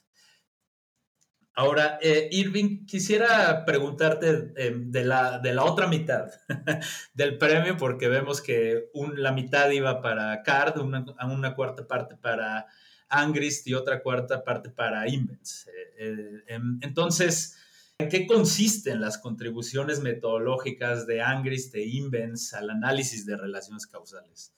Ahora, 1.53 1.99
eh, 2.01 2.29
Irving, 2.31 2.85
quisiera 2.85 3.65
preguntarte 3.65 4.53
em, 4.55 4.89
de, 4.89 5.03
la, 5.03 5.39
de, 5.39 5.53
la, 5.53 5.65
otra 5.65 5.87
mitad 5.87 6.31
del 7.13 7.37
premio, 7.37 7.75
porque 7.75 8.07
vemos 8.07 8.41
que 8.41 8.89
la 9.15 9.33
mitad 9.33 9.69
iba 9.69 10.01
para 10.01 10.43
CARD, 10.43 10.79
una, 10.79 11.05
una, 11.25 11.53
cuarta 11.53 11.85
parte 11.85 12.15
para 12.15 12.67
Angrist 13.09 13.67
y 13.67 13.73
otra 13.73 14.01
cuarta 14.01 14.45
parte 14.45 14.69
para 14.69 15.09
Invens. 15.09 15.67
Eh, 15.67 15.93
eh, 15.99 16.43
em, 16.47 16.79
entonces, 16.81 17.57
¿en 17.97 18.07
qué 18.07 18.25
consisten 18.25 19.01
las 19.01 19.17
contribuciones 19.17 19.99
metodológicas 19.99 21.05
de 21.05 21.21
Angrist 21.21 21.75
e 21.75 21.83
Invens 21.83 22.53
al 22.53 22.69
análisis 22.69 23.25
de 23.25 23.35
relaciones 23.35 23.87
causales? 23.87 24.53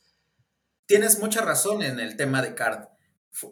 Tienes 0.86 1.20
mucha 1.20 1.42
razón 1.42 1.82
en 1.82 2.00
el 2.00 2.16
tema 2.18 2.44
de 2.44 2.54
CARD. 2.54 2.93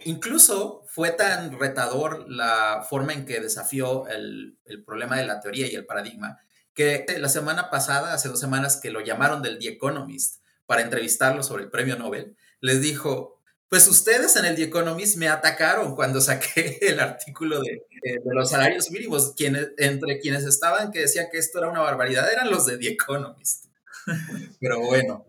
Incluso 0.06 0.84
fue 0.88 1.12
tan 1.12 1.60
retador 1.60 2.30
la 2.30 2.86
forma 2.88 3.14
en 3.14 3.26
que 3.26 3.40
desafió 3.40 4.08
el, 4.08 4.58
problema 4.86 5.18
de 5.18 5.26
la 5.26 5.40
teoría 5.40 5.68
y 5.68 5.76
el 5.76 5.86
paradigma, 5.86 6.40
que 6.74 7.06
la 7.18 7.30
semana 7.30 7.70
pasada, 7.70 8.14
hace 8.14 8.30
dos 8.30 8.40
semanas 8.40 8.78
que 8.78 8.92
lo 8.92 9.02
llamaron 9.02 9.42
del 9.42 9.60
The 9.60 9.70
Economist 9.70 10.42
para 10.66 10.82
entrevistarlo 10.82 11.44
sobre 11.44 11.64
el 11.64 11.72
premio 11.72 11.98
Nobel, 11.98 12.38
les 12.62 12.80
dijo, 12.82 13.42
pues 13.70 13.88
ustedes 13.88 14.36
en 14.36 14.46
el 14.46 14.56
The 14.56 14.64
Economist 14.64 15.18
me 15.18 15.30
atacaron 15.30 15.96
cuando 15.96 16.22
saqué 16.22 16.78
el 16.82 17.00
artículo 17.00 17.60
de, 17.60 17.84
los 18.26 18.50
salarios 18.50 18.92
mínimos, 18.92 19.34
quienes, 19.36 19.70
entre 19.78 20.20
quienes 20.20 20.44
estaban 20.44 20.92
que 20.92 21.00
decían 21.00 21.28
que 21.32 21.40
esto 21.40 21.60
era 21.60 21.70
una 21.70 21.82
barbaridad 21.82 22.32
eran 22.32 22.50
los 22.50 22.66
de 22.66 22.78
The 22.78 22.90
Economist. 22.90 23.66
Pero 24.60 24.80
bueno. 24.80 25.26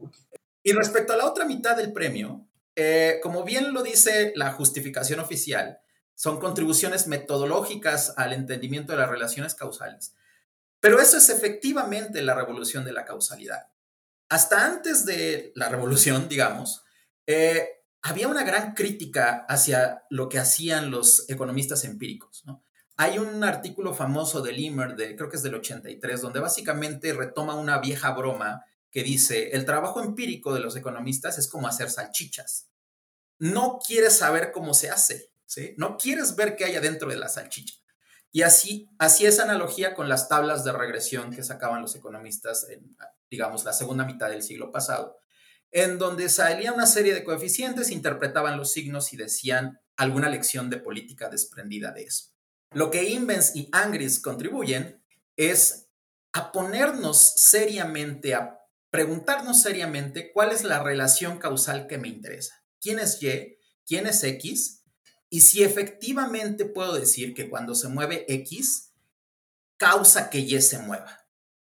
Y 0.63 0.73
respecto 0.73 1.13
a 1.13 1.17
la 1.17 1.27
otra 1.27 1.45
mitad 1.45 1.77
del 1.77 1.93
premio, 1.93 2.47
eh, 2.77 3.21
como 3.23 3.45
bien 3.45 3.73
lo 3.73 3.83
dice 3.83 4.33
la 4.37 4.53
justificación 4.53 5.21
oficial, 5.21 5.81
son 6.15 6.39
contribuciones 6.39 7.07
metodológicas 7.07 8.15
al 8.17 8.33
entendimiento 8.33 8.93
de 8.93 8.99
las 8.99 9.11
relaciones 9.11 9.55
causales. 9.55 10.15
Pero 10.81 11.01
eso 11.01 11.17
es 11.17 11.29
efectivamente 11.31 12.23
la 12.23 12.35
revolución 12.35 12.85
de 12.85 12.93
la 12.93 13.05
causalidad. 13.05 13.69
Hasta 14.29 14.65
antes 14.65 15.05
de 15.05 15.53
la 15.55 15.69
revolución, 15.69 16.29
digamos, 16.29 16.85
eh, 17.27 17.83
había 18.03 18.29
una 18.29 18.45
gran 18.45 18.75
crítica 18.75 19.47
hacia 19.49 20.05
lo 20.11 20.29
que 20.29 20.39
hacían 20.39 20.91
los 20.91 21.29
economistas 21.29 21.85
empíricos. 21.85 22.43
Hay 22.97 23.19
un 23.19 23.45
artículo 23.45 23.95
famoso 23.95 24.43
de 24.43 24.53
Limer, 24.53 24.97
de, 24.97 25.17
creo 25.17 25.29
que 25.29 25.37
es 25.37 25.43
del 25.43 25.55
83, 25.55 26.21
donde 26.21 26.41
básicamente 26.41 27.13
retoma 27.13 27.55
una 27.55 27.79
vieja 27.79 28.11
broma 28.11 28.65
que 28.93 29.03
dice, 29.03 29.51
el 29.53 29.65
trabajo 29.65 30.03
empírico 30.03 30.53
de 30.53 30.61
los 30.61 30.77
economistas 30.77 31.39
es 31.39 31.49
como 31.49 31.67
hacer 31.67 31.91
salchichas. 31.91 32.69
No 33.39 33.79
quieres 33.85 34.19
saber 34.19 34.53
cómo 34.53 34.75
se 34.75 34.91
hace, 34.91 35.33
¿sí? 35.47 35.75
No 35.79 35.97
quieres 35.97 36.37
ver 36.37 36.55
qué 36.55 36.67
hay 36.67 36.77
adentro 36.77 37.09
de 37.09 37.17
la 37.17 37.29
salchicha. 37.29 37.75
Y 38.31 38.43
así, 38.43 38.89
así 38.99 39.27
es 39.27 39.41
analogía 39.41 39.95
con 39.95 40.09
las 40.09 40.29
tablas 40.29 40.63
de 40.65 40.73
regresión 40.73 41.35
que 41.35 41.43
sacaban 41.43 41.83
los 41.83 41.97
economistas 41.97 42.69
en, 42.69 42.97
digamos, 43.31 43.65
la 43.65 43.73
segunda 43.73 44.05
mitad 44.05 44.29
del 44.29 44.43
siglo 44.43 44.71
pasado, 44.71 45.19
en 45.71 45.99
donde 45.99 46.29
salía 46.29 46.73
una 46.73 46.87
serie 46.87 47.15
de 47.15 47.25
coeficientes, 47.25 47.91
interpretaban 47.91 48.59
los 48.59 48.73
signos 48.73 49.13
y 49.13 49.17
decían 49.17 49.81
alguna 49.97 50.29
lección 50.29 50.69
de 50.71 50.79
política 50.79 51.29
desprendida 51.29 51.93
de 51.93 52.05
eso. 52.05 52.27
Lo 52.73 52.91
que 52.91 53.05
Invens 53.05 53.57
y 53.57 53.69
Angris 53.73 54.21
contribuyen 54.21 55.03
es 55.37 55.89
a 56.33 56.53
ponernos 56.53 57.19
seriamente, 57.19 58.35
a 58.35 58.62
preguntarnos 58.93 59.63
seriamente 59.63 60.33
cuál 60.33 60.53
es 60.53 60.65
la 60.65 60.83
relación 60.83 61.39
causal 61.39 61.87
que 61.87 61.97
me 61.97 62.09
interesa. 62.09 62.63
¿Quién 62.79 62.99
es 62.99 63.23
Y? 63.23 63.57
¿Quién 63.87 64.07
es 64.07 64.23
X? 64.23 64.85
Y 65.31 65.41
si 65.41 65.65
efectivamente 65.65 66.67
puedo 66.67 66.93
decir 66.93 67.33
que 67.33 67.49
cuando 67.49 67.75
se 67.75 67.89
mueve 67.89 68.27
X, 68.29 68.93
causa 69.79 70.29
que 70.29 70.41
Y 70.41 70.61
se 70.61 70.79
mueva. 70.79 71.27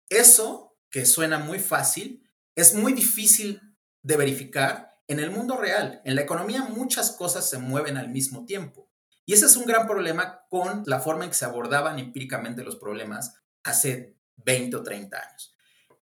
Eso, 0.09 0.77
que 0.89 1.05
suena 1.05 1.39
muy 1.39 1.59
fácil, 1.59 2.29
es 2.53 2.75
muy 2.75 2.91
difícil 2.91 3.61
de 4.03 4.17
verificar 4.17 4.99
en 5.07 5.21
el 5.21 5.31
mundo 5.31 5.55
real. 5.55 6.01
En 6.03 6.15
la 6.15 6.21
economía 6.21 6.63
muchas 6.63 7.13
cosas 7.13 7.49
se 7.49 7.59
mueven 7.59 7.95
al 7.95 8.09
mismo 8.09 8.45
tiempo. 8.45 8.91
Y 9.25 9.33
ese 9.33 9.45
es 9.45 9.55
un 9.55 9.65
gran 9.65 9.87
problema 9.87 10.41
con 10.49 10.83
la 10.85 10.99
forma 10.99 11.23
en 11.23 11.29
que 11.29 11.37
se 11.37 11.45
abordaban 11.45 11.97
empíricamente 11.97 12.65
los 12.65 12.75
problemas 12.75 13.35
hace 13.63 14.17
20 14.35 14.75
o 14.75 14.83
30 14.83 15.17
años. 15.17 15.54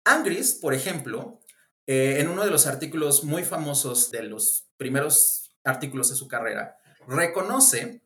Angris, 0.04 0.54
por 0.54 0.74
ejemplo, 0.74 1.40
eh, 1.86 2.16
en 2.20 2.28
uno 2.28 2.44
de 2.44 2.50
los 2.50 2.66
artículos 2.66 3.24
muy 3.24 3.44
famosos 3.44 4.10
de 4.10 4.22
los 4.22 4.68
primeros 4.76 5.56
artículos 5.64 6.10
de 6.10 6.16
su 6.16 6.28
carrera, 6.28 6.78
reconoce 7.06 8.02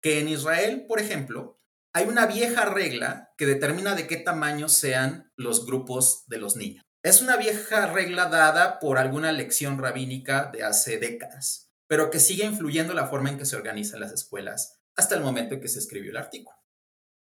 que 0.00 0.20
en 0.20 0.28
Israel, 0.28 0.86
por 0.86 1.00
ejemplo, 1.00 1.58
hay 1.92 2.06
una 2.06 2.26
vieja 2.26 2.64
regla 2.64 3.32
que 3.36 3.46
determina 3.46 3.94
de 3.94 4.06
qué 4.06 4.16
tamaño 4.16 4.68
sean 4.68 5.32
los 5.36 5.66
grupos 5.66 6.24
de 6.26 6.38
los 6.38 6.56
niños. 6.56 6.84
Es 7.02 7.22
una 7.22 7.36
vieja 7.36 7.86
regla 7.86 8.26
dada 8.26 8.78
por 8.80 8.98
alguna 8.98 9.32
lección 9.32 9.78
rabínica 9.78 10.50
de 10.52 10.64
hace 10.64 10.98
décadas, 10.98 11.70
pero 11.86 12.10
que 12.10 12.20
sigue 12.20 12.44
influyendo 12.44 12.92
la 12.92 13.06
forma 13.06 13.30
en 13.30 13.38
que 13.38 13.46
se 13.46 13.56
organizan 13.56 14.00
las 14.00 14.12
escuelas 14.12 14.80
hasta 14.96 15.14
el 15.14 15.22
momento 15.22 15.54
en 15.54 15.60
que 15.60 15.68
se 15.68 15.78
escribió 15.78 16.10
el 16.10 16.16
artículo. 16.16 16.56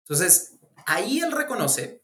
Entonces, 0.04 0.58
ahí 0.86 1.20
él 1.20 1.32
reconoce 1.32 2.01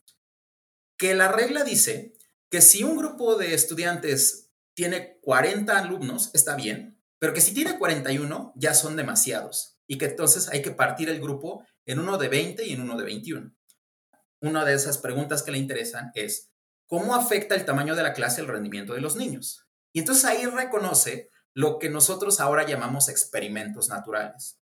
que 0.99 1.15
la 1.15 1.29
regla 1.29 1.65
dice 1.65 2.15
que 2.51 2.61
si 2.61 2.83
un 2.83 2.97
grupo 2.97 3.37
de 3.37 3.55
estudiantes 3.55 4.51
tiene 4.75 5.19
40 5.23 5.79
alumnos, 5.79 6.31
está 6.35 6.57
bien, 6.57 7.01
pero 7.19 7.33
que 7.33 7.41
si 7.41 7.55
tiene 7.55 7.79
41 7.79 8.53
ya 8.57 8.75
son 8.75 8.97
demasiados 8.97 9.79
y 9.87 9.97
que 9.97 10.07
entonces 10.07 10.49
hay 10.49 10.61
que 10.61 10.73
partir 10.73 11.09
el 11.09 11.21
grupo 11.21 11.65
en 11.87 12.01
uno 12.01 12.19
de 12.19 12.29
20 12.29 12.67
y 12.67 12.73
en 12.73 12.83
uno 12.83 12.97
de 12.97 13.05
21. 13.05 13.55
Una 14.41 14.65
de 14.65 14.75
esas 14.75 14.99
preguntas 14.99 15.43
que 15.43 15.51
le 15.51 15.59
interesan 15.59 16.11
es, 16.15 16.51
¿cómo 16.87 17.15
afecta 17.15 17.55
el 17.55 17.65
tamaño 17.65 17.97
de 17.97 18.03
la 18.03 18.13
clase 18.13 18.41
el 18.41 18.49
rendimiento 18.49 18.95
de 18.95 19.01
los 19.01 19.17
niños? 19.17 19.67
Y 19.93 20.01
entonces 20.01 20.25
ahí 20.25 20.45
reconoce 20.47 21.31
lo 21.55 21.79
que 21.79 21.91
nosotros 21.91 22.41
ahora 22.41 22.67
llamamos 22.67 23.09
experimentos 23.09 23.89
naturales. 23.89 24.61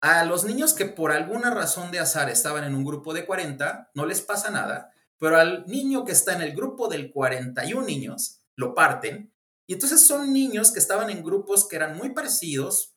A 0.00 0.24
los 0.24 0.44
niños 0.44 0.74
que 0.74 0.86
por 0.86 1.12
alguna 1.12 1.50
razón 1.50 1.92
de 1.92 2.00
azar 2.00 2.30
estaban 2.30 2.64
en 2.64 2.74
un 2.74 2.84
grupo 2.84 3.14
de 3.14 3.26
40, 3.26 3.90
no 3.94 4.06
les 4.06 4.20
pasa 4.22 4.50
nada, 4.50 4.92
pero 5.22 5.36
al 5.36 5.64
niño 5.68 6.04
que 6.04 6.10
está 6.10 6.34
en 6.34 6.42
el 6.42 6.52
grupo 6.52 6.88
del 6.88 7.12
41 7.12 7.86
niños, 7.86 8.40
lo 8.56 8.74
parten 8.74 9.32
y 9.68 9.74
entonces 9.74 10.04
son 10.04 10.32
niños 10.32 10.72
que 10.72 10.80
estaban 10.80 11.10
en 11.10 11.22
grupos 11.22 11.68
que 11.68 11.76
eran 11.76 11.96
muy 11.96 12.10
parecidos, 12.10 12.96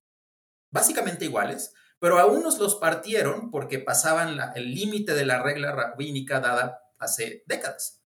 básicamente 0.72 1.25
iguales, 1.25 1.75
pero 2.00 2.17
a 2.17 2.25
unos 2.25 2.58
los 2.58 2.77
partieron 2.77 3.51
porque 3.51 3.77
pasaban 3.77 4.39
el 4.55 4.74
límite 4.74 5.13
de 5.13 5.24
la 5.24 5.44
regla 5.44 5.72
rabínica 5.72 6.39
dada 6.39 6.82
hace 6.98 7.44
décadas. 7.46 8.01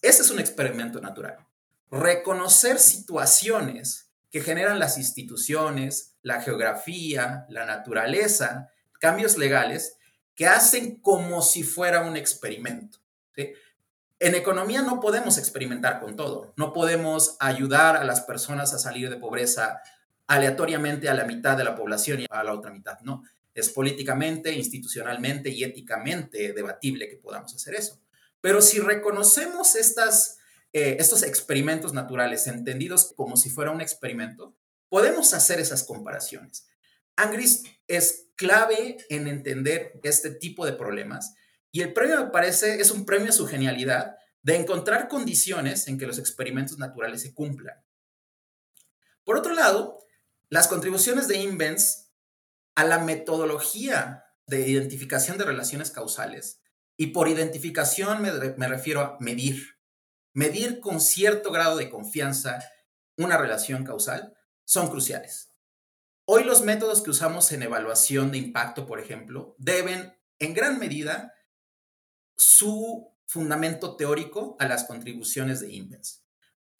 Ese 0.00 0.22
es 0.22 0.30
un 0.30 0.40
experimento 0.40 1.00
natural. 1.00 1.46
Reconocer 1.88 2.80
situaciones 2.80 4.10
que 4.32 4.40
generan 4.40 4.80
las 4.80 4.98
instituciones, 4.98 6.16
la 6.22 6.42
geografía, 6.42 7.46
la 7.48 7.64
naturaleza, 7.64 8.72
cambios 8.98 9.38
legales 9.38 9.98
que 10.34 10.48
hacen 10.48 10.96
como 10.96 11.42
si 11.42 11.62
fuera 11.62 12.00
un 12.00 12.16
experimento. 12.16 13.01
En 13.34 14.34
economía 14.34 14.82
no 14.82 15.00
podemos 15.00 15.36
experimentar 15.38 16.00
con 16.00 16.14
todo, 16.14 16.52
no 16.56 16.72
podemos 16.72 17.36
ayudar 17.40 17.96
a 17.96 18.04
las 18.04 18.20
personas 18.20 18.72
a 18.72 18.78
salir 18.78 19.10
de 19.10 19.16
pobreza 19.16 19.80
aleatoriamente 20.26 21.08
a 21.08 21.14
la 21.14 21.24
mitad 21.24 21.56
de 21.56 21.64
la 21.64 21.74
población 21.74 22.20
y 22.20 22.26
a 22.30 22.44
la 22.44 22.54
otra 22.54 22.70
mitad, 22.70 23.00
no. 23.00 23.24
Es 23.54 23.68
políticamente, 23.68 24.52
institucionalmente 24.52 25.50
y 25.50 25.62
éticamente 25.64 26.52
debatible 26.52 27.08
que 27.08 27.16
podamos 27.16 27.54
hacer 27.54 27.74
eso. 27.74 28.00
Pero 28.40 28.62
si 28.62 28.78
reconocemos 28.80 29.74
eh, 29.74 30.96
estos 30.98 31.22
experimentos 31.22 31.92
naturales 31.92 32.46
entendidos 32.46 33.12
como 33.14 33.36
si 33.36 33.50
fuera 33.50 33.70
un 33.70 33.80
experimento, 33.80 34.54
podemos 34.88 35.34
hacer 35.34 35.60
esas 35.60 35.82
comparaciones. 35.84 36.66
Angris 37.16 37.64
es 37.88 38.28
clave 38.36 38.98
en 39.10 39.26
entender 39.26 40.00
este 40.02 40.30
tipo 40.30 40.64
de 40.64 40.72
problemas 40.72 41.34
y 41.72 41.80
el 41.80 41.92
premio, 41.94 42.22
me 42.22 42.30
parece, 42.30 42.80
es 42.80 42.90
un 42.90 43.06
premio 43.06 43.30
a 43.30 43.32
su 43.32 43.46
genialidad 43.46 44.16
de 44.42 44.56
encontrar 44.56 45.08
condiciones 45.08 45.88
en 45.88 45.98
que 45.98 46.06
los 46.06 46.18
experimentos 46.18 46.78
naturales 46.78 47.22
se 47.22 47.32
cumplan. 47.32 47.82
Por 49.24 49.38
otro 49.38 49.54
lado, 49.54 49.98
las 50.50 50.68
contribuciones 50.68 51.28
de 51.28 51.38
Invens 51.38 52.10
a 52.74 52.84
la 52.84 52.98
metodología 52.98 54.24
de 54.46 54.68
identificación 54.68 55.38
de 55.38 55.44
relaciones 55.44 55.90
causales, 55.90 56.60
y 56.98 57.08
por 57.08 57.28
identificación 57.28 58.20
me, 58.20 58.32
me 58.32 58.68
refiero 58.68 59.00
a 59.00 59.16
medir, 59.18 59.78
medir 60.34 60.78
con 60.80 61.00
cierto 61.00 61.50
grado 61.50 61.76
de 61.76 61.88
confianza 61.88 62.62
una 63.16 63.38
relación 63.38 63.84
causal, 63.84 64.36
son 64.64 64.90
cruciales. 64.90 65.48
Hoy 66.26 66.44
los 66.44 66.62
métodos 66.62 67.02
que 67.02 67.10
usamos 67.10 67.50
en 67.52 67.62
evaluación 67.62 68.30
de 68.30 68.38
impacto, 68.38 68.86
por 68.86 69.00
ejemplo, 69.00 69.56
deben 69.58 70.16
en 70.38 70.54
gran 70.54 70.78
medida 70.78 71.32
su 72.42 73.12
fundamento 73.26 73.96
teórico 73.96 74.56
a 74.58 74.66
las 74.66 74.84
contribuciones 74.84 75.60
de 75.60 75.72
Invens. 75.72 76.24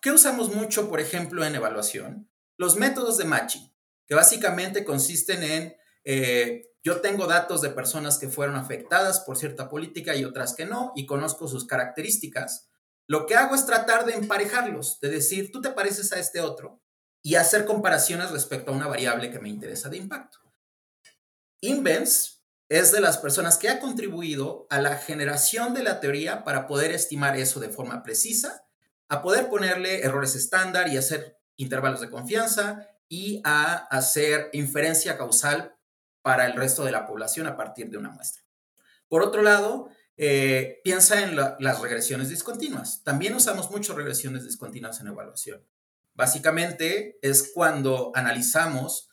¿Qué 0.00 0.10
usamos 0.10 0.54
mucho, 0.54 0.88
por 0.88 1.00
ejemplo, 1.00 1.44
en 1.44 1.54
evaluación? 1.54 2.28
Los 2.56 2.76
métodos 2.76 3.16
de 3.16 3.24
matching, 3.24 3.72
que 4.06 4.14
básicamente 4.14 4.84
consisten 4.84 5.42
en, 5.42 5.76
eh, 6.04 6.72
yo 6.82 7.00
tengo 7.00 7.26
datos 7.26 7.62
de 7.62 7.70
personas 7.70 8.18
que 8.18 8.28
fueron 8.28 8.56
afectadas 8.56 9.20
por 9.20 9.38
cierta 9.38 9.68
política 9.68 10.16
y 10.16 10.24
otras 10.24 10.54
que 10.54 10.66
no, 10.66 10.92
y 10.96 11.06
conozco 11.06 11.46
sus 11.46 11.66
características. 11.66 12.68
Lo 13.06 13.26
que 13.26 13.36
hago 13.36 13.54
es 13.54 13.64
tratar 13.64 14.04
de 14.04 14.14
emparejarlos, 14.14 14.98
de 15.00 15.10
decir, 15.10 15.52
tú 15.52 15.60
te 15.60 15.70
pareces 15.70 16.12
a 16.12 16.18
este 16.18 16.40
otro, 16.40 16.82
y 17.22 17.36
hacer 17.36 17.64
comparaciones 17.64 18.32
respecto 18.32 18.72
a 18.72 18.74
una 18.74 18.88
variable 18.88 19.30
que 19.30 19.38
me 19.38 19.48
interesa 19.48 19.88
de 19.88 19.98
impacto. 19.98 20.38
Invens 21.60 22.41
es 22.72 22.90
de 22.90 23.02
las 23.02 23.18
personas 23.18 23.58
que 23.58 23.68
ha 23.68 23.80
contribuido 23.80 24.66
a 24.70 24.80
la 24.80 24.96
generación 24.96 25.74
de 25.74 25.82
la 25.82 26.00
teoría 26.00 26.42
para 26.42 26.66
poder 26.66 26.90
estimar 26.90 27.36
eso 27.36 27.60
de 27.60 27.68
forma 27.68 28.02
precisa, 28.02 28.64
a 29.10 29.20
poder 29.20 29.50
ponerle 29.50 30.00
errores 30.00 30.34
estándar 30.36 30.88
y 30.88 30.96
hacer 30.96 31.36
intervalos 31.56 32.00
de 32.00 32.08
confianza 32.08 32.88
y 33.10 33.42
a 33.44 33.74
hacer 33.74 34.48
inferencia 34.54 35.18
causal 35.18 35.76
para 36.22 36.46
el 36.46 36.54
resto 36.54 36.82
de 36.82 36.92
la 36.92 37.06
población 37.06 37.46
a 37.46 37.58
partir 37.58 37.90
de 37.90 37.98
una 37.98 38.08
muestra. 38.08 38.42
Por 39.06 39.22
otro 39.22 39.42
lado, 39.42 39.90
eh, 40.16 40.80
piensa 40.82 41.20
en 41.20 41.36
las 41.36 41.80
regresiones 41.82 42.30
discontinuas. 42.30 43.02
También 43.04 43.34
usamos 43.34 43.70
mucho 43.70 43.94
regresiones 43.94 44.44
discontinuas 44.44 44.98
en 45.02 45.08
evaluación. 45.08 45.62
Básicamente 46.14 47.18
es 47.20 47.50
cuando 47.52 48.12
analizamos 48.14 49.10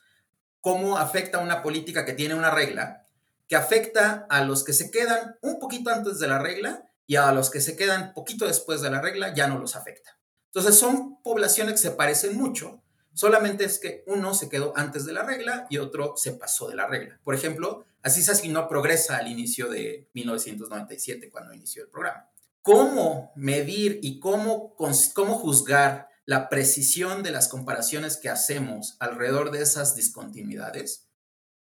cómo 0.62 0.96
afecta 0.96 1.40
una 1.40 1.62
política 1.62 2.06
que 2.06 2.14
tiene 2.14 2.34
una 2.34 2.50
regla 2.50 3.06
que 3.50 3.56
afecta 3.56 4.28
a 4.30 4.44
los 4.44 4.62
que 4.62 4.72
se 4.72 4.92
quedan 4.92 5.36
un 5.42 5.58
poquito 5.58 5.90
antes 5.90 6.20
de 6.20 6.28
la 6.28 6.38
regla 6.38 6.88
y 7.04 7.16
a 7.16 7.32
los 7.32 7.50
que 7.50 7.60
se 7.60 7.74
quedan 7.74 8.14
poquito 8.14 8.46
después 8.46 8.80
de 8.80 8.92
la 8.92 9.00
regla 9.00 9.34
ya 9.34 9.48
no 9.48 9.58
los 9.58 9.74
afecta. 9.74 10.20
Entonces 10.46 10.78
son 10.78 11.20
poblaciones 11.24 11.74
que 11.74 11.80
se 11.80 11.90
parecen 11.90 12.36
mucho, 12.38 12.80
solamente 13.12 13.64
es 13.64 13.80
que 13.80 14.04
uno 14.06 14.34
se 14.34 14.48
quedó 14.48 14.72
antes 14.76 15.04
de 15.04 15.14
la 15.14 15.24
regla 15.24 15.66
y 15.68 15.78
otro 15.78 16.14
se 16.16 16.30
pasó 16.30 16.68
de 16.68 16.76
la 16.76 16.86
regla. 16.86 17.18
Por 17.24 17.34
ejemplo, 17.34 17.84
así 18.04 18.22
se 18.22 18.30
asignó 18.30 18.68
progresa 18.68 19.16
al 19.16 19.26
inicio 19.26 19.68
de 19.68 20.08
1997 20.14 21.28
cuando 21.28 21.52
inició 21.52 21.82
el 21.82 21.88
programa. 21.88 22.30
cómo 22.62 23.32
medir 23.34 23.98
y 24.00 24.20
cómo, 24.20 24.76
cómo 24.76 25.34
juzgar 25.34 26.08
la 26.24 26.48
precisión 26.48 27.24
de 27.24 27.32
las 27.32 27.48
comparaciones 27.48 28.16
que 28.16 28.28
hacemos 28.28 28.94
alrededor 29.00 29.50
de 29.50 29.62
esas 29.62 29.96
discontinuidades 29.96 31.09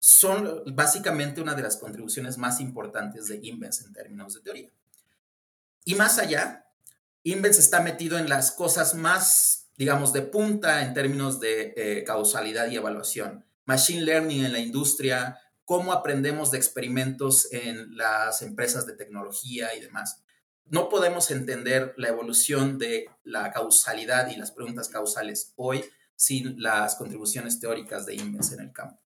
son 0.08 0.62
básicamente 0.68 1.42
una 1.42 1.56
de 1.56 1.64
las 1.64 1.78
contribuciones 1.78 2.38
más 2.38 2.60
importantes 2.62 3.28
de 3.28 3.40
Invens 3.42 3.82
en 3.82 3.92
términos 3.92 4.36
de 4.36 4.42
teoría. 4.42 4.70
Y 5.84 5.96
más 5.96 6.20
allá, 6.20 6.68
Invens 7.24 7.58
está 7.58 7.80
metido 7.80 8.20
en 8.20 8.30
las 8.30 8.52
cosas 8.52 8.94
más, 8.94 9.72
digamos, 9.78 10.14
de 10.14 10.22
punta 10.22 10.86
en 10.86 10.94
términos 10.94 11.40
de 11.40 11.74
eh, 11.76 12.04
causalidad 12.04 12.68
y 12.68 12.76
evaluación. 12.76 13.46
Machine 13.66 14.04
learning 14.04 14.46
en 14.46 14.54
la 14.54 14.60
industria, 14.60 15.40
cómo 15.64 15.92
aprendemos 15.92 16.52
de 16.52 16.60
experimentos 16.60 17.52
en 17.52 17.98
las 17.98 18.44
empresas 18.44 18.86
de 18.86 18.94
tecnología 18.94 19.74
y 19.74 19.82
demás. 19.82 20.22
No 20.66 20.88
podemos 20.88 21.32
entender 21.32 21.96
la 21.98 22.10
evolución 22.10 22.78
de 22.78 23.10
la 23.24 23.52
causalidad 23.52 24.30
y 24.30 24.36
las 24.36 24.52
preguntas 24.52 24.88
causales 24.88 25.54
hoy 25.56 25.84
sin 26.16 26.62
las 26.62 26.94
contribuciones 26.94 27.60
teóricas 27.60 28.06
de 28.06 28.14
Invens 28.14 28.52
en 28.52 28.60
el 28.60 28.72
campo. 28.72 29.05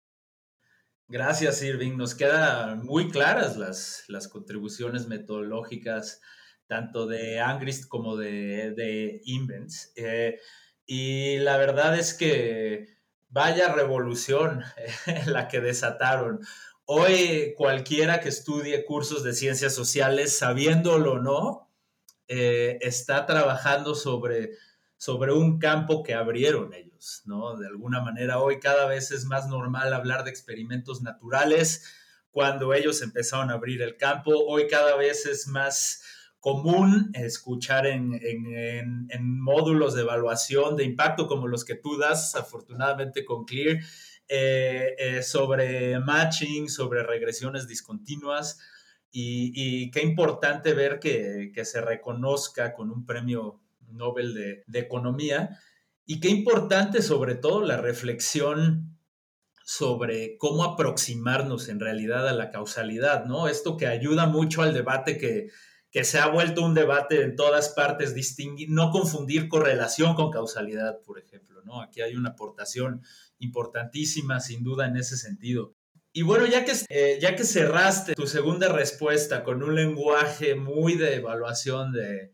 Gracias, 1.11 1.63
Irving. 1.63 1.97
Nos 1.97 2.13
quedan 2.13 2.85
muy 2.85 3.09
claras 3.09 3.57
las, 3.57 4.03
las 4.09 4.27
contribuciones 4.27 5.07
metodológicas, 5.07 6.21
tanto 6.67 7.07
de 7.07 7.39
Angrist 7.39 7.87
como 7.87 8.15
de, 8.15 8.75
de 8.75 9.19
Invents. 9.25 9.91
Eh, 9.95 10.39
y 10.85 11.39
la 11.39 11.57
verdad 11.57 11.97
es 11.97 12.13
que 12.13 12.85
vaya 13.27 13.73
revolución 13.73 14.61
la 15.25 15.47
que 15.47 15.61
desataron. 15.61 16.41
Hoy 16.85 17.55
cualquiera 17.57 18.19
que 18.19 18.29
estudie 18.29 18.85
cursos 18.85 19.23
de 19.23 19.33
ciencias 19.33 19.73
sociales, 19.73 20.37
sabiéndolo 20.37 21.13
o 21.13 21.19
no, 21.19 21.71
eh, 22.27 22.77
está 22.81 23.25
trabajando 23.25 23.95
sobre 23.95 24.51
sobre 24.99 25.31
un 25.31 25.59
campo 25.59 26.03
que 26.03 26.13
abrieron 26.13 26.73
ellos, 26.73 26.88
¿no? 27.25 27.57
De 27.57 27.67
alguna 27.67 28.01
manera 28.01 28.39
hoy 28.39 28.59
cada 28.59 28.85
vez 28.87 29.11
es 29.11 29.25
más 29.25 29.47
normal 29.47 29.93
hablar 29.93 30.23
de 30.23 30.29
experimentos 30.29 31.01
naturales 31.01 31.83
cuando 32.31 32.73
ellos 32.73 33.01
empezaron 33.01 33.49
a 33.49 33.53
abrir 33.53 33.81
el 33.81 33.97
campo, 33.97 34.31
hoy 34.31 34.67
cada 34.67 34.95
vez 34.95 35.25
es 35.25 35.47
más 35.47 36.03
común 36.39 37.11
escuchar 37.15 37.85
en, 37.85 38.19
módulos 39.39 39.93
de 39.93 40.01
evaluación 40.01 40.75
de 40.75 40.85
impacto 40.85 41.27
como 41.27 41.47
los 41.47 41.65
que 41.65 41.75
tú 41.75 41.97
das, 41.97 42.35
afortunadamente 42.35 43.25
con 43.25 43.45
Clear, 43.45 43.79
eh, 44.27 44.95
eh, 44.97 45.23
sobre 45.23 45.99
matching, 45.99 46.69
sobre 46.69 47.03
regresiones 47.03 47.67
discontinuas. 47.67 48.59
Y, 49.11 49.89
qué 49.89 50.01
importante 50.01 50.73
ver 50.73 50.99
que 50.99 51.65
se 51.65 51.81
reconozca 51.81 52.73
con 52.73 52.91
un 52.91 53.05
premio 53.05 53.59
Nobel 53.91 54.63
de, 54.65 54.79
Economía. 54.79 55.59
Y 56.11 56.19
qué 56.21 56.29
importante 56.29 57.03
sobre 57.03 57.35
todo 57.35 57.61
la 57.61 57.77
reflexión 57.77 58.97
sobre 59.63 60.37
cómo 60.39 60.63
aproximarnos 60.63 61.69
en 61.69 61.79
realidad 61.79 62.27
a 62.27 62.33
la 62.33 62.49
causalidad, 62.49 63.25
¿no? 63.25 63.47
Esto 63.47 63.77
que 63.77 63.85
ayuda 63.85 64.25
mucho 64.25 64.63
al 64.63 64.73
debate 64.73 65.19
que, 65.19 65.49
que 65.91 66.03
se 66.03 66.17
ha 66.17 66.25
vuelto 66.25 66.65
un 66.65 66.73
debate 66.73 67.21
en 67.21 67.35
todas 67.35 67.69
partes, 67.69 68.15
distinguir, 68.15 68.71
no 68.71 68.89
confundir 68.89 69.47
correlación 69.47 70.15
con 70.15 70.31
causalidad, 70.31 70.99
por 71.05 71.19
ejemplo, 71.19 71.61
¿no? 71.63 71.79
Aquí 71.79 72.01
hay 72.01 72.15
una 72.15 72.29
aportación 72.29 73.03
importantísima, 73.37 74.39
sin 74.39 74.63
duda, 74.63 74.87
en 74.87 74.97
ese 74.97 75.15
sentido. 75.15 75.75
Y 76.11 76.23
bueno, 76.23 76.47
ya 76.47 76.65
que, 76.65 76.73
eh, 76.89 77.19
ya 77.21 77.35
que 77.35 77.43
cerraste 77.43 78.15
tu 78.15 78.25
segunda 78.25 78.67
respuesta 78.69 79.43
con 79.43 79.61
un 79.61 79.75
lenguaje 79.75 80.55
muy 80.55 80.95
de 80.95 81.17
evaluación 81.17 81.91
de, 81.93 82.31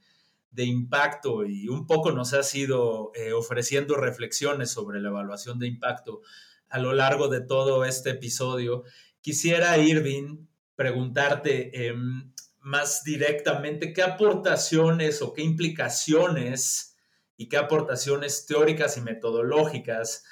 de 0.55 0.63
impacto 0.63 1.45
y 1.45 1.67
un 1.67 1.85
poco 1.85 2.11
nos 2.11 2.33
has 2.33 2.55
ido 2.55 3.11
eh, 3.13 3.33
ofreciendo 3.33 3.95
reflexiones 3.95 4.71
sobre 4.71 5.01
la 5.01 5.09
evaluación 5.09 5.59
de 5.59 5.67
impacto 5.67 6.21
a 6.69 6.79
lo 6.79 6.93
largo 6.93 7.27
de 7.27 7.41
todo 7.41 7.85
este 7.85 8.11
episodio. 8.11 8.83
Quisiera, 9.21 9.77
Irving, 9.77 10.47
preguntarte 10.75 11.87
em, 11.87 12.31
más 12.59 13.03
directamente 13.03 13.93
qué 13.93 14.01
aportaciones 14.01 15.21
o 15.21 15.33
qué 15.33 15.43
implicaciones 15.43 16.95
y 17.37 17.49
qué 17.49 17.57
aportaciones 17.57 18.45
teóricas 18.45 18.97
y 18.97 19.01
metodológicas 19.01 20.23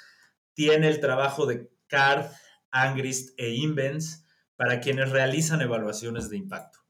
tiene 0.54 0.88
el 0.88 1.00
trabajo 1.00 1.46
de 1.46 1.70
CARD, 1.86 2.30
Angrist 2.70 3.38
e 3.38 3.50
Invens 3.50 4.24
para 4.56 4.80
quienes 4.80 5.10
realizan 5.10 5.60
evaluaciones 5.60 6.30
de 6.30 6.38
impacto. 6.38 6.83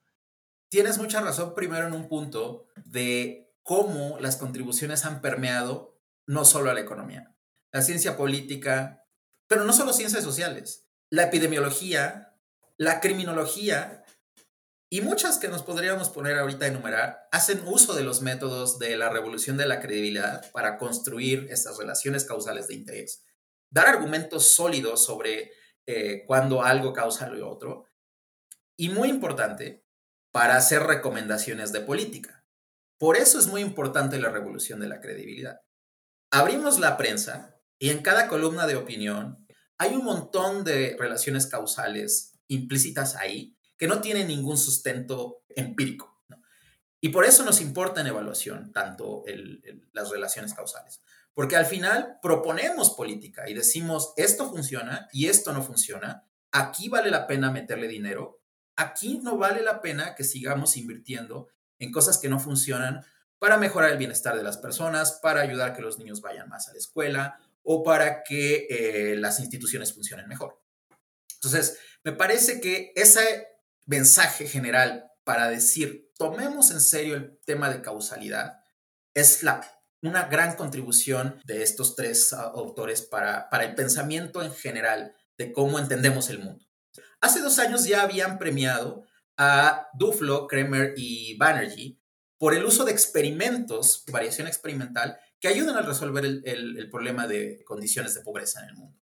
Tienes 0.74 0.98
mucha 0.98 1.20
razón 1.20 1.54
primero 1.54 1.86
en 1.86 1.92
un 1.92 2.08
punto 2.08 2.66
de 2.84 3.54
cómo 3.62 4.18
las 4.18 4.34
contribuciones 4.34 5.04
han 5.04 5.20
permeado 5.20 6.00
no 6.26 6.44
solo 6.44 6.68
a 6.68 6.74
la 6.74 6.80
economía, 6.80 7.36
la 7.70 7.80
ciencia 7.80 8.16
política, 8.16 9.06
pero 9.46 9.62
no 9.62 9.72
solo 9.72 9.92
ciencias 9.92 10.24
sociales, 10.24 10.88
la 11.10 11.22
epidemiología, 11.22 12.36
la 12.76 12.98
criminología 12.98 14.04
y 14.90 15.00
muchas 15.00 15.38
que 15.38 15.46
nos 15.46 15.62
podríamos 15.62 16.10
poner 16.10 16.36
ahorita 16.40 16.64
a 16.64 16.70
enumerar 16.70 17.28
hacen 17.30 17.62
uso 17.68 17.94
de 17.94 18.02
los 18.02 18.20
métodos 18.20 18.80
de 18.80 18.96
la 18.96 19.10
revolución 19.10 19.56
de 19.56 19.68
la 19.68 19.80
credibilidad 19.80 20.50
para 20.50 20.76
construir 20.76 21.46
estas 21.50 21.78
relaciones 21.78 22.24
causales 22.24 22.66
de 22.66 22.74
interés, 22.74 23.22
dar 23.70 23.86
argumentos 23.86 24.48
sólidos 24.48 25.04
sobre 25.04 25.52
eh, 25.86 26.24
cuándo 26.26 26.64
algo 26.64 26.92
causa 26.92 27.28
lo 27.28 27.48
otro. 27.48 27.86
Y 28.76 28.88
muy 28.88 29.08
importante, 29.08 29.83
para 30.34 30.56
hacer 30.56 30.82
recomendaciones 30.82 31.70
de 31.70 31.80
política. 31.80 32.44
Por 32.98 33.16
eso 33.16 33.38
es 33.38 33.46
muy 33.46 33.60
importante 33.60 34.18
la 34.18 34.30
revolución 34.30 34.80
de 34.80 34.88
la 34.88 35.00
credibilidad. 35.00 35.60
Abrimos 36.32 36.80
la 36.80 36.96
prensa 36.96 37.60
y 37.78 37.90
en 37.90 38.02
cada 38.02 38.26
columna 38.26 38.66
de 38.66 38.74
opinión 38.74 39.46
hay 39.78 39.94
un 39.94 40.04
montón 40.04 40.64
de 40.64 40.96
relaciones 40.98 41.46
causales 41.46 42.32
implícitas 42.48 43.14
ahí 43.14 43.56
que 43.78 43.86
no 43.86 44.00
tienen 44.00 44.26
ningún 44.26 44.58
sustento 44.58 45.44
empírico. 45.50 46.20
Y 47.00 47.10
por 47.10 47.24
eso 47.24 47.44
nos 47.44 47.60
importa 47.60 48.00
en 48.00 48.08
evaluación 48.08 48.72
tanto 48.72 49.22
las 49.92 50.10
relaciones 50.10 50.52
causales. 50.52 51.00
Porque 51.32 51.54
al 51.54 51.66
final 51.66 52.18
proponemos 52.20 52.90
política 52.94 53.48
y 53.48 53.54
decimos, 53.54 54.12
esto 54.16 54.50
funciona 54.50 55.06
y 55.12 55.28
esto 55.28 55.52
no 55.52 55.62
funciona, 55.62 56.26
aquí 56.50 56.88
vale 56.88 57.12
la 57.12 57.28
pena 57.28 57.52
meterle 57.52 57.86
dinero 57.86 58.40
aquí 58.76 59.20
no 59.22 59.36
vale 59.36 59.62
la 59.62 59.80
pena 59.80 60.14
que 60.14 60.24
sigamos 60.24 60.76
invirtiendo 60.76 61.48
en 61.78 61.92
cosas 61.92 62.18
que 62.18 62.28
no 62.28 62.38
funcionan 62.38 63.04
para 63.38 63.58
mejorar 63.58 63.90
el 63.90 63.98
bienestar 63.98 64.36
de 64.36 64.42
las 64.42 64.58
personas, 64.58 65.18
para 65.22 65.40
ayudar 65.40 65.70
a 65.70 65.74
que 65.74 65.82
los 65.82 65.98
niños 65.98 66.20
vayan 66.20 66.48
más 66.48 66.68
a 66.68 66.72
la 66.72 66.78
escuela 66.78 67.38
o 67.62 67.82
para 67.82 68.22
que 68.22 68.66
eh, 68.70 69.16
las 69.16 69.40
instituciones 69.40 69.92
funcionen 69.92 70.28
mejor. 70.28 70.62
Entonces, 71.34 71.78
me 72.04 72.12
parece 72.12 72.60
que 72.60 72.92
ese 72.94 73.48
mensaje 73.86 74.46
general 74.46 75.10
para 75.24 75.48
decir, 75.48 76.10
tomemos 76.16 76.70
en 76.70 76.80
serio 76.80 77.16
el 77.16 77.38
tema 77.44 77.70
de 77.70 77.80
causalidad, 77.80 78.60
es 79.14 79.42
la, 79.42 79.66
una 80.02 80.24
gran 80.24 80.54
contribución 80.54 81.40
de 81.44 81.62
estos 81.62 81.96
tres 81.96 82.32
autores 82.32 83.02
para, 83.02 83.48
para 83.48 83.64
el 83.64 83.74
pensamiento 83.74 84.42
en 84.42 84.52
general 84.52 85.16
de 85.38 85.52
cómo 85.52 85.78
entendemos 85.78 86.28
el 86.28 86.38
mundo. 86.38 86.63
Hace 87.24 87.40
dos 87.40 87.58
años 87.58 87.86
ya 87.86 88.02
habían 88.02 88.38
premiado 88.38 89.06
a 89.38 89.88
Duflo, 89.94 90.46
Kremer 90.46 90.92
y 90.94 91.38
Banerjee 91.38 91.98
por 92.36 92.52
el 92.52 92.66
uso 92.66 92.84
de 92.84 92.92
experimentos, 92.92 94.04
variación 94.12 94.46
experimental, 94.46 95.18
que 95.40 95.48
ayudan 95.48 95.74
a 95.78 95.80
resolver 95.80 96.26
el, 96.26 96.90
problema 96.90 97.26
de 97.26 97.64
condiciones 97.64 98.12
de 98.12 98.20
pobreza 98.20 98.62
en 98.62 98.68
el 98.68 98.74
mundo. 98.74 99.00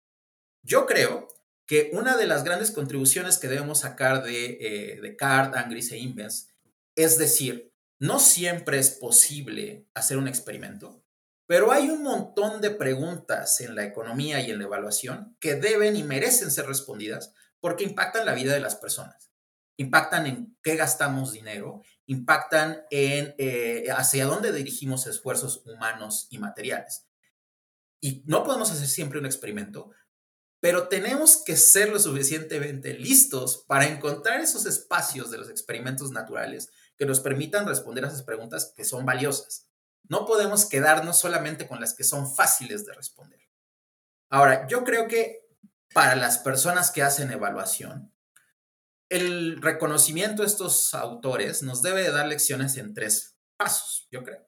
Yo 0.62 0.86
creo 0.86 1.28
que 1.66 1.90
una 1.92 2.16
de 2.16 2.26
las 2.26 2.42
grandes 2.42 2.70
contribuciones 2.70 3.36
que 3.36 3.48
debemos 3.48 3.80
sacar 3.80 4.22
de, 4.22 4.56
eh, 4.62 4.98
de 5.02 5.14
CART, 5.14 5.54
Angris 5.54 5.92
e 5.92 5.98
Invens 5.98 6.48
es 6.94 7.18
decir, 7.18 7.70
no 7.98 8.18
siempre 8.18 8.78
es 8.78 8.92
posible 8.92 9.90
hacer 9.92 10.16
un 10.16 10.26
experimento, 10.26 11.04
pero 11.46 11.70
hay 11.70 11.90
un 11.90 12.02
montón 12.02 12.62
de 12.62 12.70
preguntas 12.70 13.60
en 13.60 13.74
la 13.74 13.84
economía 13.84 14.40
y 14.40 14.52
en 14.52 14.58
la 14.58 14.64
evaluación 14.64 15.36
que 15.38 15.56
deben 15.56 15.96
y 15.96 16.02
merecen 16.02 16.50
ser 16.50 16.64
respondidas 16.64 17.34
porque 17.60 17.84
impactan 17.84 18.26
la 18.26 18.34
vida 18.34 18.52
de 18.52 18.60
las 18.60 18.76
personas, 18.76 19.30
impactan 19.76 20.26
en 20.26 20.56
qué 20.62 20.76
gastamos 20.76 21.32
dinero, 21.32 21.82
impactan 22.06 22.82
en 22.90 23.34
eh, 23.38 23.86
hacia 23.94 24.26
dónde 24.26 24.52
dirigimos 24.52 25.06
esfuerzos 25.06 25.62
humanos 25.66 26.28
y 26.30 26.38
materiales. 26.38 27.06
Y 28.00 28.22
no 28.26 28.44
podemos 28.44 28.70
hacer 28.70 28.88
siempre 28.88 29.18
un 29.18 29.26
experimento, 29.26 29.90
pero 30.60 30.88
tenemos 30.88 31.42
que 31.44 31.56
ser 31.56 31.90
lo 31.90 31.98
suficientemente 31.98 32.94
listos 32.94 33.64
para 33.66 33.86
encontrar 33.86 34.40
esos 34.40 34.66
espacios 34.66 35.30
de 35.30 35.38
los 35.38 35.50
experimentos 35.50 36.10
naturales 36.10 36.70
que 36.96 37.06
nos 37.06 37.20
permitan 37.20 37.66
responder 37.66 38.04
a 38.04 38.08
esas 38.08 38.22
preguntas 38.22 38.72
que 38.76 38.84
son 38.84 39.04
valiosas. 39.04 39.68
No 40.08 40.24
podemos 40.24 40.66
quedarnos 40.66 41.18
solamente 41.18 41.66
con 41.66 41.80
las 41.80 41.94
que 41.94 42.04
son 42.04 42.32
fáciles 42.32 42.86
de 42.86 42.94
responder. 42.94 43.40
Ahora, 44.28 44.66
yo 44.66 44.84
creo 44.84 45.08
que 45.08 45.45
para 45.92 46.16
las 46.16 46.38
personas 46.38 46.90
que 46.90 47.02
hacen 47.02 47.30
evaluación, 47.30 48.12
el 49.08 49.62
reconocimiento 49.62 50.42
de 50.42 50.48
estos 50.48 50.92
autores 50.94 51.62
nos 51.62 51.82
debe 51.82 52.10
dar 52.10 52.26
lecciones 52.26 52.76
en 52.76 52.92
tres 52.92 53.38
pasos, 53.56 54.08
yo 54.10 54.22
creo. 54.24 54.46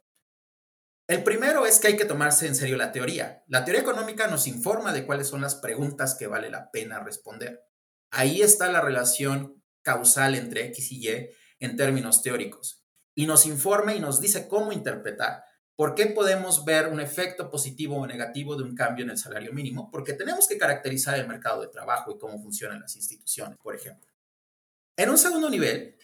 El 1.08 1.22
primero 1.22 1.64
es 1.64 1.78
que 1.78 1.88
hay 1.88 1.96
que 1.96 2.04
tomarse 2.04 2.46
en 2.46 2.54
serio 2.54 2.76
la 2.76 2.92
teoría. 2.92 3.42
La 3.46 3.64
teoría 3.64 3.80
económica 3.80 4.26
nos 4.26 4.46
informa 4.46 4.92
de 4.92 5.06
cuáles 5.06 5.28
son 5.28 5.40
las 5.40 5.54
preguntas 5.54 6.14
que 6.14 6.26
vale 6.26 6.50
la 6.50 6.70
pena 6.70 7.00
responder. 7.00 7.62
Ahí 8.10 8.42
está 8.42 8.70
la 8.70 8.82
relación 8.82 9.64
causal 9.82 10.34
entre 10.34 10.66
X 10.66 10.92
y 10.92 11.08
Y 11.08 11.30
en 11.60 11.76
términos 11.76 12.22
teóricos. 12.22 12.84
Y 13.14 13.26
nos 13.26 13.46
informa 13.46 13.94
y 13.94 14.00
nos 14.00 14.20
dice 14.20 14.48
cómo 14.48 14.70
interpretar. 14.70 15.44
¿Por 15.78 15.94
qué 15.94 16.06
podemos 16.06 16.64
ver 16.64 16.88
un 16.88 16.98
efecto 16.98 17.48
positivo 17.48 17.98
o 17.98 18.04
negativo 18.04 18.56
de 18.56 18.64
un 18.64 18.74
cambio 18.74 19.04
en 19.04 19.10
el 19.10 19.16
salario 19.16 19.52
mínimo? 19.52 19.92
Porque 19.92 20.12
tenemos 20.12 20.48
que 20.48 20.58
caracterizar 20.58 21.16
el 21.16 21.28
mercado 21.28 21.60
de 21.60 21.68
trabajo 21.68 22.10
y 22.10 22.18
cómo 22.18 22.42
funcionan 22.42 22.80
las 22.80 22.96
instituciones, 22.96 23.56
por 23.62 23.76
ejemplo. 23.76 24.10
En 24.96 25.08
un 25.08 25.16
segundo 25.16 25.48
nivel, 25.48 25.96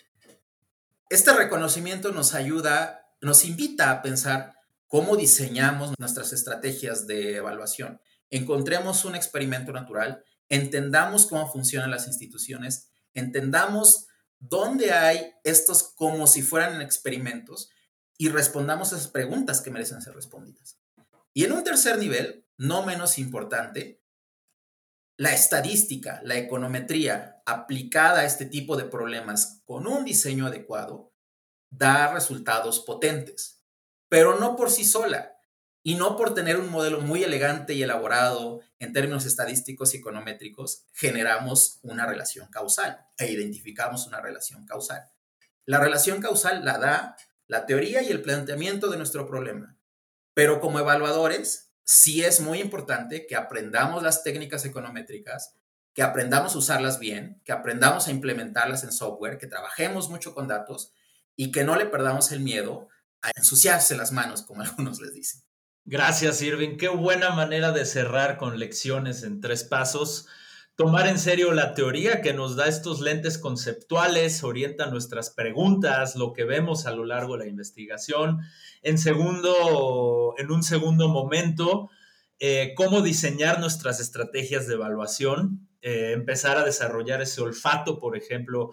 este 1.10 1.32
reconocimiento 1.32 2.12
nos 2.12 2.34
ayuda, 2.34 3.04
nos 3.20 3.44
invita 3.44 3.90
a 3.90 4.00
pensar 4.00 4.54
cómo 4.86 5.16
diseñamos 5.16 5.92
nuestras 5.98 6.32
estrategias 6.32 7.08
de 7.08 7.38
evaluación. 7.38 8.00
Encontremos 8.30 9.04
un 9.04 9.16
experimento 9.16 9.72
natural, 9.72 10.22
entendamos 10.48 11.26
cómo 11.26 11.50
funcionan 11.50 11.90
las 11.90 12.06
instituciones, 12.06 12.92
entendamos 13.12 14.06
dónde 14.38 14.92
hay 14.92 15.32
estos 15.42 15.82
como 15.82 16.28
si 16.28 16.42
fueran 16.42 16.80
experimentos 16.80 17.70
y 18.16 18.28
respondamos 18.28 18.92
esas 18.92 19.08
preguntas 19.08 19.60
que 19.60 19.70
merecen 19.70 20.02
ser 20.02 20.14
respondidas. 20.14 20.78
Y 21.32 21.44
en 21.44 21.52
un 21.52 21.64
tercer 21.64 21.98
nivel, 21.98 22.46
no 22.56 22.84
menos 22.84 23.18
importante, 23.18 24.02
la 25.16 25.32
estadística, 25.32 26.20
la 26.24 26.36
econometría 26.36 27.42
aplicada 27.46 28.20
a 28.20 28.24
este 28.24 28.46
tipo 28.46 28.76
de 28.76 28.84
problemas 28.84 29.62
con 29.64 29.86
un 29.86 30.04
diseño 30.04 30.46
adecuado 30.46 31.12
da 31.70 32.12
resultados 32.12 32.80
potentes, 32.80 33.64
pero 34.08 34.38
no 34.38 34.56
por 34.56 34.70
sí 34.70 34.84
sola 34.84 35.36
y 35.82 35.96
no 35.96 36.16
por 36.16 36.34
tener 36.34 36.58
un 36.58 36.70
modelo 36.70 37.00
muy 37.00 37.22
elegante 37.22 37.74
y 37.74 37.82
elaborado 37.82 38.60
en 38.78 38.92
términos 38.92 39.26
estadísticos 39.26 39.94
y 39.94 39.98
econométricos, 39.98 40.86
generamos 40.92 41.78
una 41.82 42.06
relación 42.06 42.48
causal 42.48 43.06
e 43.18 43.30
identificamos 43.30 44.06
una 44.06 44.20
relación 44.20 44.64
causal. 44.66 45.10
La 45.66 45.78
relación 45.80 46.20
causal 46.20 46.64
la 46.64 46.78
da 46.78 47.16
la 47.46 47.66
teoría 47.66 48.02
y 48.02 48.08
el 48.08 48.22
planteamiento 48.22 48.88
de 48.90 48.96
nuestro 48.96 49.26
problema, 49.26 49.76
pero 50.34 50.60
como 50.60 50.78
evaluadores 50.78 51.72
sí 51.84 52.24
es 52.24 52.40
muy 52.40 52.60
importante 52.60 53.26
que 53.26 53.36
aprendamos 53.36 54.02
las 54.02 54.22
técnicas 54.22 54.64
econométricas, 54.64 55.54
que 55.92 56.02
aprendamos 56.02 56.54
a 56.54 56.58
usarlas 56.58 56.98
bien, 56.98 57.40
que 57.44 57.52
aprendamos 57.52 58.08
a 58.08 58.10
implementarlas 58.10 58.82
en 58.84 58.92
software, 58.92 59.38
que 59.38 59.46
trabajemos 59.46 60.10
mucho 60.10 60.34
con 60.34 60.48
datos 60.48 60.92
y 61.36 61.52
que 61.52 61.64
no 61.64 61.76
le 61.76 61.86
perdamos 61.86 62.32
el 62.32 62.40
miedo 62.40 62.88
a 63.22 63.30
ensuciarse 63.36 63.96
las 63.96 64.12
manos, 64.12 64.42
como 64.42 64.62
algunos 64.62 65.00
les 65.00 65.12
dicen. 65.12 65.42
Gracias, 65.86 66.40
Irving. 66.40 66.78
Qué 66.78 66.88
buena 66.88 67.30
manera 67.30 67.70
de 67.70 67.84
cerrar 67.84 68.38
con 68.38 68.58
lecciones 68.58 69.22
en 69.22 69.40
tres 69.40 69.64
pasos 69.64 70.26
tomar 70.76 71.06
en 71.06 71.18
serio 71.18 71.52
la 71.52 71.74
teoría 71.74 72.20
que 72.20 72.32
nos 72.32 72.56
da 72.56 72.66
estos 72.66 73.00
lentes 73.00 73.38
conceptuales, 73.38 74.42
orienta 74.42 74.86
nuestras 74.86 75.30
preguntas, 75.30 76.16
lo 76.16 76.32
que 76.32 76.44
vemos 76.44 76.86
a 76.86 76.92
lo 76.92 77.04
largo 77.04 77.34
de 77.36 77.44
la 77.44 77.50
investigación. 77.50 78.40
En 78.82 78.98
segundo, 78.98 80.34
en 80.36 80.50
un 80.50 80.62
segundo 80.62 81.08
momento, 81.08 81.90
eh, 82.40 82.72
cómo 82.76 83.02
diseñar 83.02 83.60
nuestras 83.60 84.00
estrategias 84.00 84.66
de 84.66 84.74
evaluación, 84.74 85.68
eh, 85.80 86.12
empezar 86.12 86.58
a 86.58 86.64
desarrollar 86.64 87.22
ese 87.22 87.40
olfato, 87.40 87.98
por 87.98 88.16
ejemplo, 88.16 88.72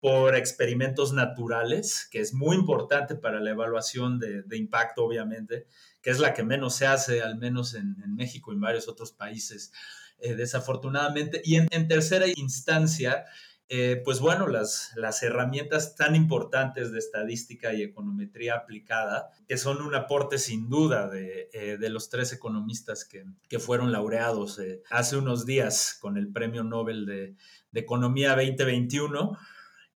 por 0.00 0.36
experimentos 0.36 1.12
naturales, 1.12 2.06
que 2.10 2.20
es 2.20 2.32
muy 2.32 2.56
importante 2.56 3.16
para 3.16 3.40
la 3.40 3.50
evaluación 3.50 4.20
de, 4.20 4.56
impacto, 4.56 5.04
obviamente, 5.04 5.66
que 6.02 6.10
es 6.10 6.20
la 6.20 6.34
que 6.34 6.44
menos 6.44 6.76
se 6.76 6.86
hace, 6.86 7.22
al 7.22 7.36
menos 7.36 7.74
en, 7.74 7.96
en 8.04 8.14
México 8.14 8.52
y 8.52 8.54
en 8.54 8.60
varios 8.60 8.86
otros 8.86 9.10
países. 9.10 9.72
Eh, 10.20 10.34
desafortunadamente. 10.34 11.40
Y 11.44 11.56
en, 11.56 11.86
tercera 11.86 12.26
instancia, 12.26 13.26
eh, 13.68 14.02
pues 14.04 14.18
bueno, 14.18 14.48
las, 14.48 14.90
las 14.96 15.22
herramientas 15.22 15.94
tan 15.94 16.16
importantes 16.16 16.90
de 16.90 16.98
estadística 16.98 17.72
y 17.72 17.82
econometría 17.82 18.56
aplicada, 18.56 19.30
que 19.46 19.56
son 19.56 19.80
un 19.80 19.94
aporte 19.94 20.38
sin 20.38 20.68
duda 20.68 21.08
de, 21.08 21.50
eh, 21.52 21.78
los 21.88 22.10
tres 22.10 22.32
economistas 22.32 23.04
que, 23.04 23.58
fueron 23.60 23.92
laureados 23.92 24.60
hace 24.90 25.16
unos 25.16 25.46
días 25.46 25.96
con 26.00 26.16
el 26.16 26.32
Premio 26.32 26.64
Nobel 26.64 27.06
de, 27.06 27.36
de 27.70 27.80
Economía 27.80 28.30
2021 28.34 29.38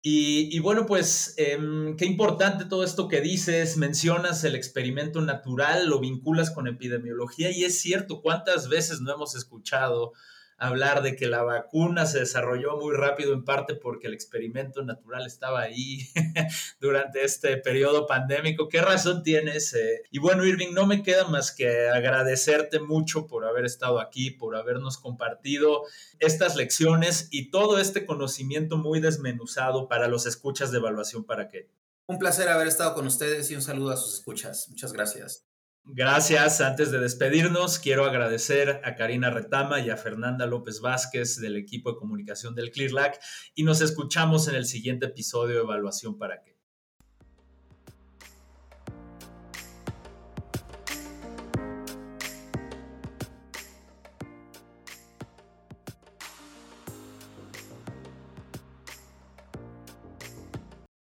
y, 0.04 0.58
bueno, 0.60 0.88
pues 0.88 1.36
em, 1.38 1.96
qué 1.96 2.06
importante 2.06 2.66
todo 2.66 2.84
esto 2.84 3.08
que 3.08 3.22
dices, 3.22 3.78
mencionas 3.78 4.44
el 4.44 4.56
experimento 4.56 5.22
natural, 5.22 5.88
lo 5.88 6.00
vinculas 6.00 6.50
con 6.50 6.68
epidemiología 6.68 7.52
y 7.52 7.66
es 7.66 7.80
cierto, 7.80 8.22
¿cuántas 8.22 8.68
veces 8.68 9.02
no 9.02 9.14
hemos 9.14 9.36
escuchado 9.36 10.14
hablar 10.62 11.02
de 11.02 11.15
que 11.15 11.26
la 11.26 11.41
vacuna 11.41 12.06
se 12.06 12.19
desarrolló 12.19 12.78
muy 12.78 12.95
rápido 12.95 13.34
en 13.34 13.43
parte 13.43 13.74
porque 13.74 14.06
el 14.06 14.13
experimento 14.13 14.84
natural 14.84 15.26
estaba 15.26 15.62
ahí 15.62 16.08
durante 16.80 17.24
este 17.24 17.58
periodo 17.58 18.06
pandémico. 18.06 18.69
¿Qué 18.69 18.80
razón 18.80 19.24
tienes? 19.24 19.76
Y 20.12 20.19
bueno, 20.19 20.45
Irving, 20.45 20.74
no 20.74 20.86
me 20.86 21.02
queda 21.02 21.28
más 21.28 21.52
que 21.52 21.89
agradecerte 21.89 22.80
mucho 22.80 23.26
por 23.26 23.43
haber 23.45 23.65
estado 23.65 24.00
aquí, 24.00 24.30
por 24.30 24.56
habernos 24.56 25.00
compartido 25.00 25.82
estas 26.19 26.56
lecciones 26.56 27.28
y 27.32 27.50
todo 27.50 27.80
este 27.80 28.06
conocimiento 28.06 28.78
muy 28.78 29.00
desmenuzado 29.00 29.88
para 29.88 30.08
los 30.08 30.28
escuchas 30.28 30.71
de 30.71 30.78
evaluación 30.78 31.24
para 31.24 31.50
qué. 31.50 31.69
Un 32.06 32.19
placer 32.19 32.50
haber 32.50 32.67
estado 32.67 32.93
con 32.93 33.08
ustedes 33.08 33.50
y 33.50 33.56
un 33.56 33.63
saludo 33.63 33.91
a 33.91 33.97
sus 33.97 34.13
escuchas. 34.13 34.67
Muchas 34.69 34.93
gracias. 34.93 35.51
Gracias. 35.84 36.62
Antes 36.62 36.91
de 36.91 37.00
despedirnos, 37.00 37.80
quiero 37.80 38.06
agradecer 38.06 38.82
a 38.84 38.96
Karina 38.96 39.30
Retama 39.30 39.80
y 39.80 39.89
a 39.89 39.98
Fernanda 39.98 40.46
López 40.46 40.80
Vázquez 40.80 41.39
del 41.41 41.58
equipo 41.58 41.91
de 41.91 41.98
comunicación 41.98 42.56
del 42.56 42.72
ClearLac 42.72 43.20
y 43.56 43.63
nos 43.63 43.82
escuchamos 43.82 44.48
en 44.48 44.56
el 44.56 44.65
siguiente 44.65 45.08
episodio 45.08 45.56
de 45.56 45.62
Evaluación 45.62 46.17
para 46.17 46.41
qué. 46.41 46.51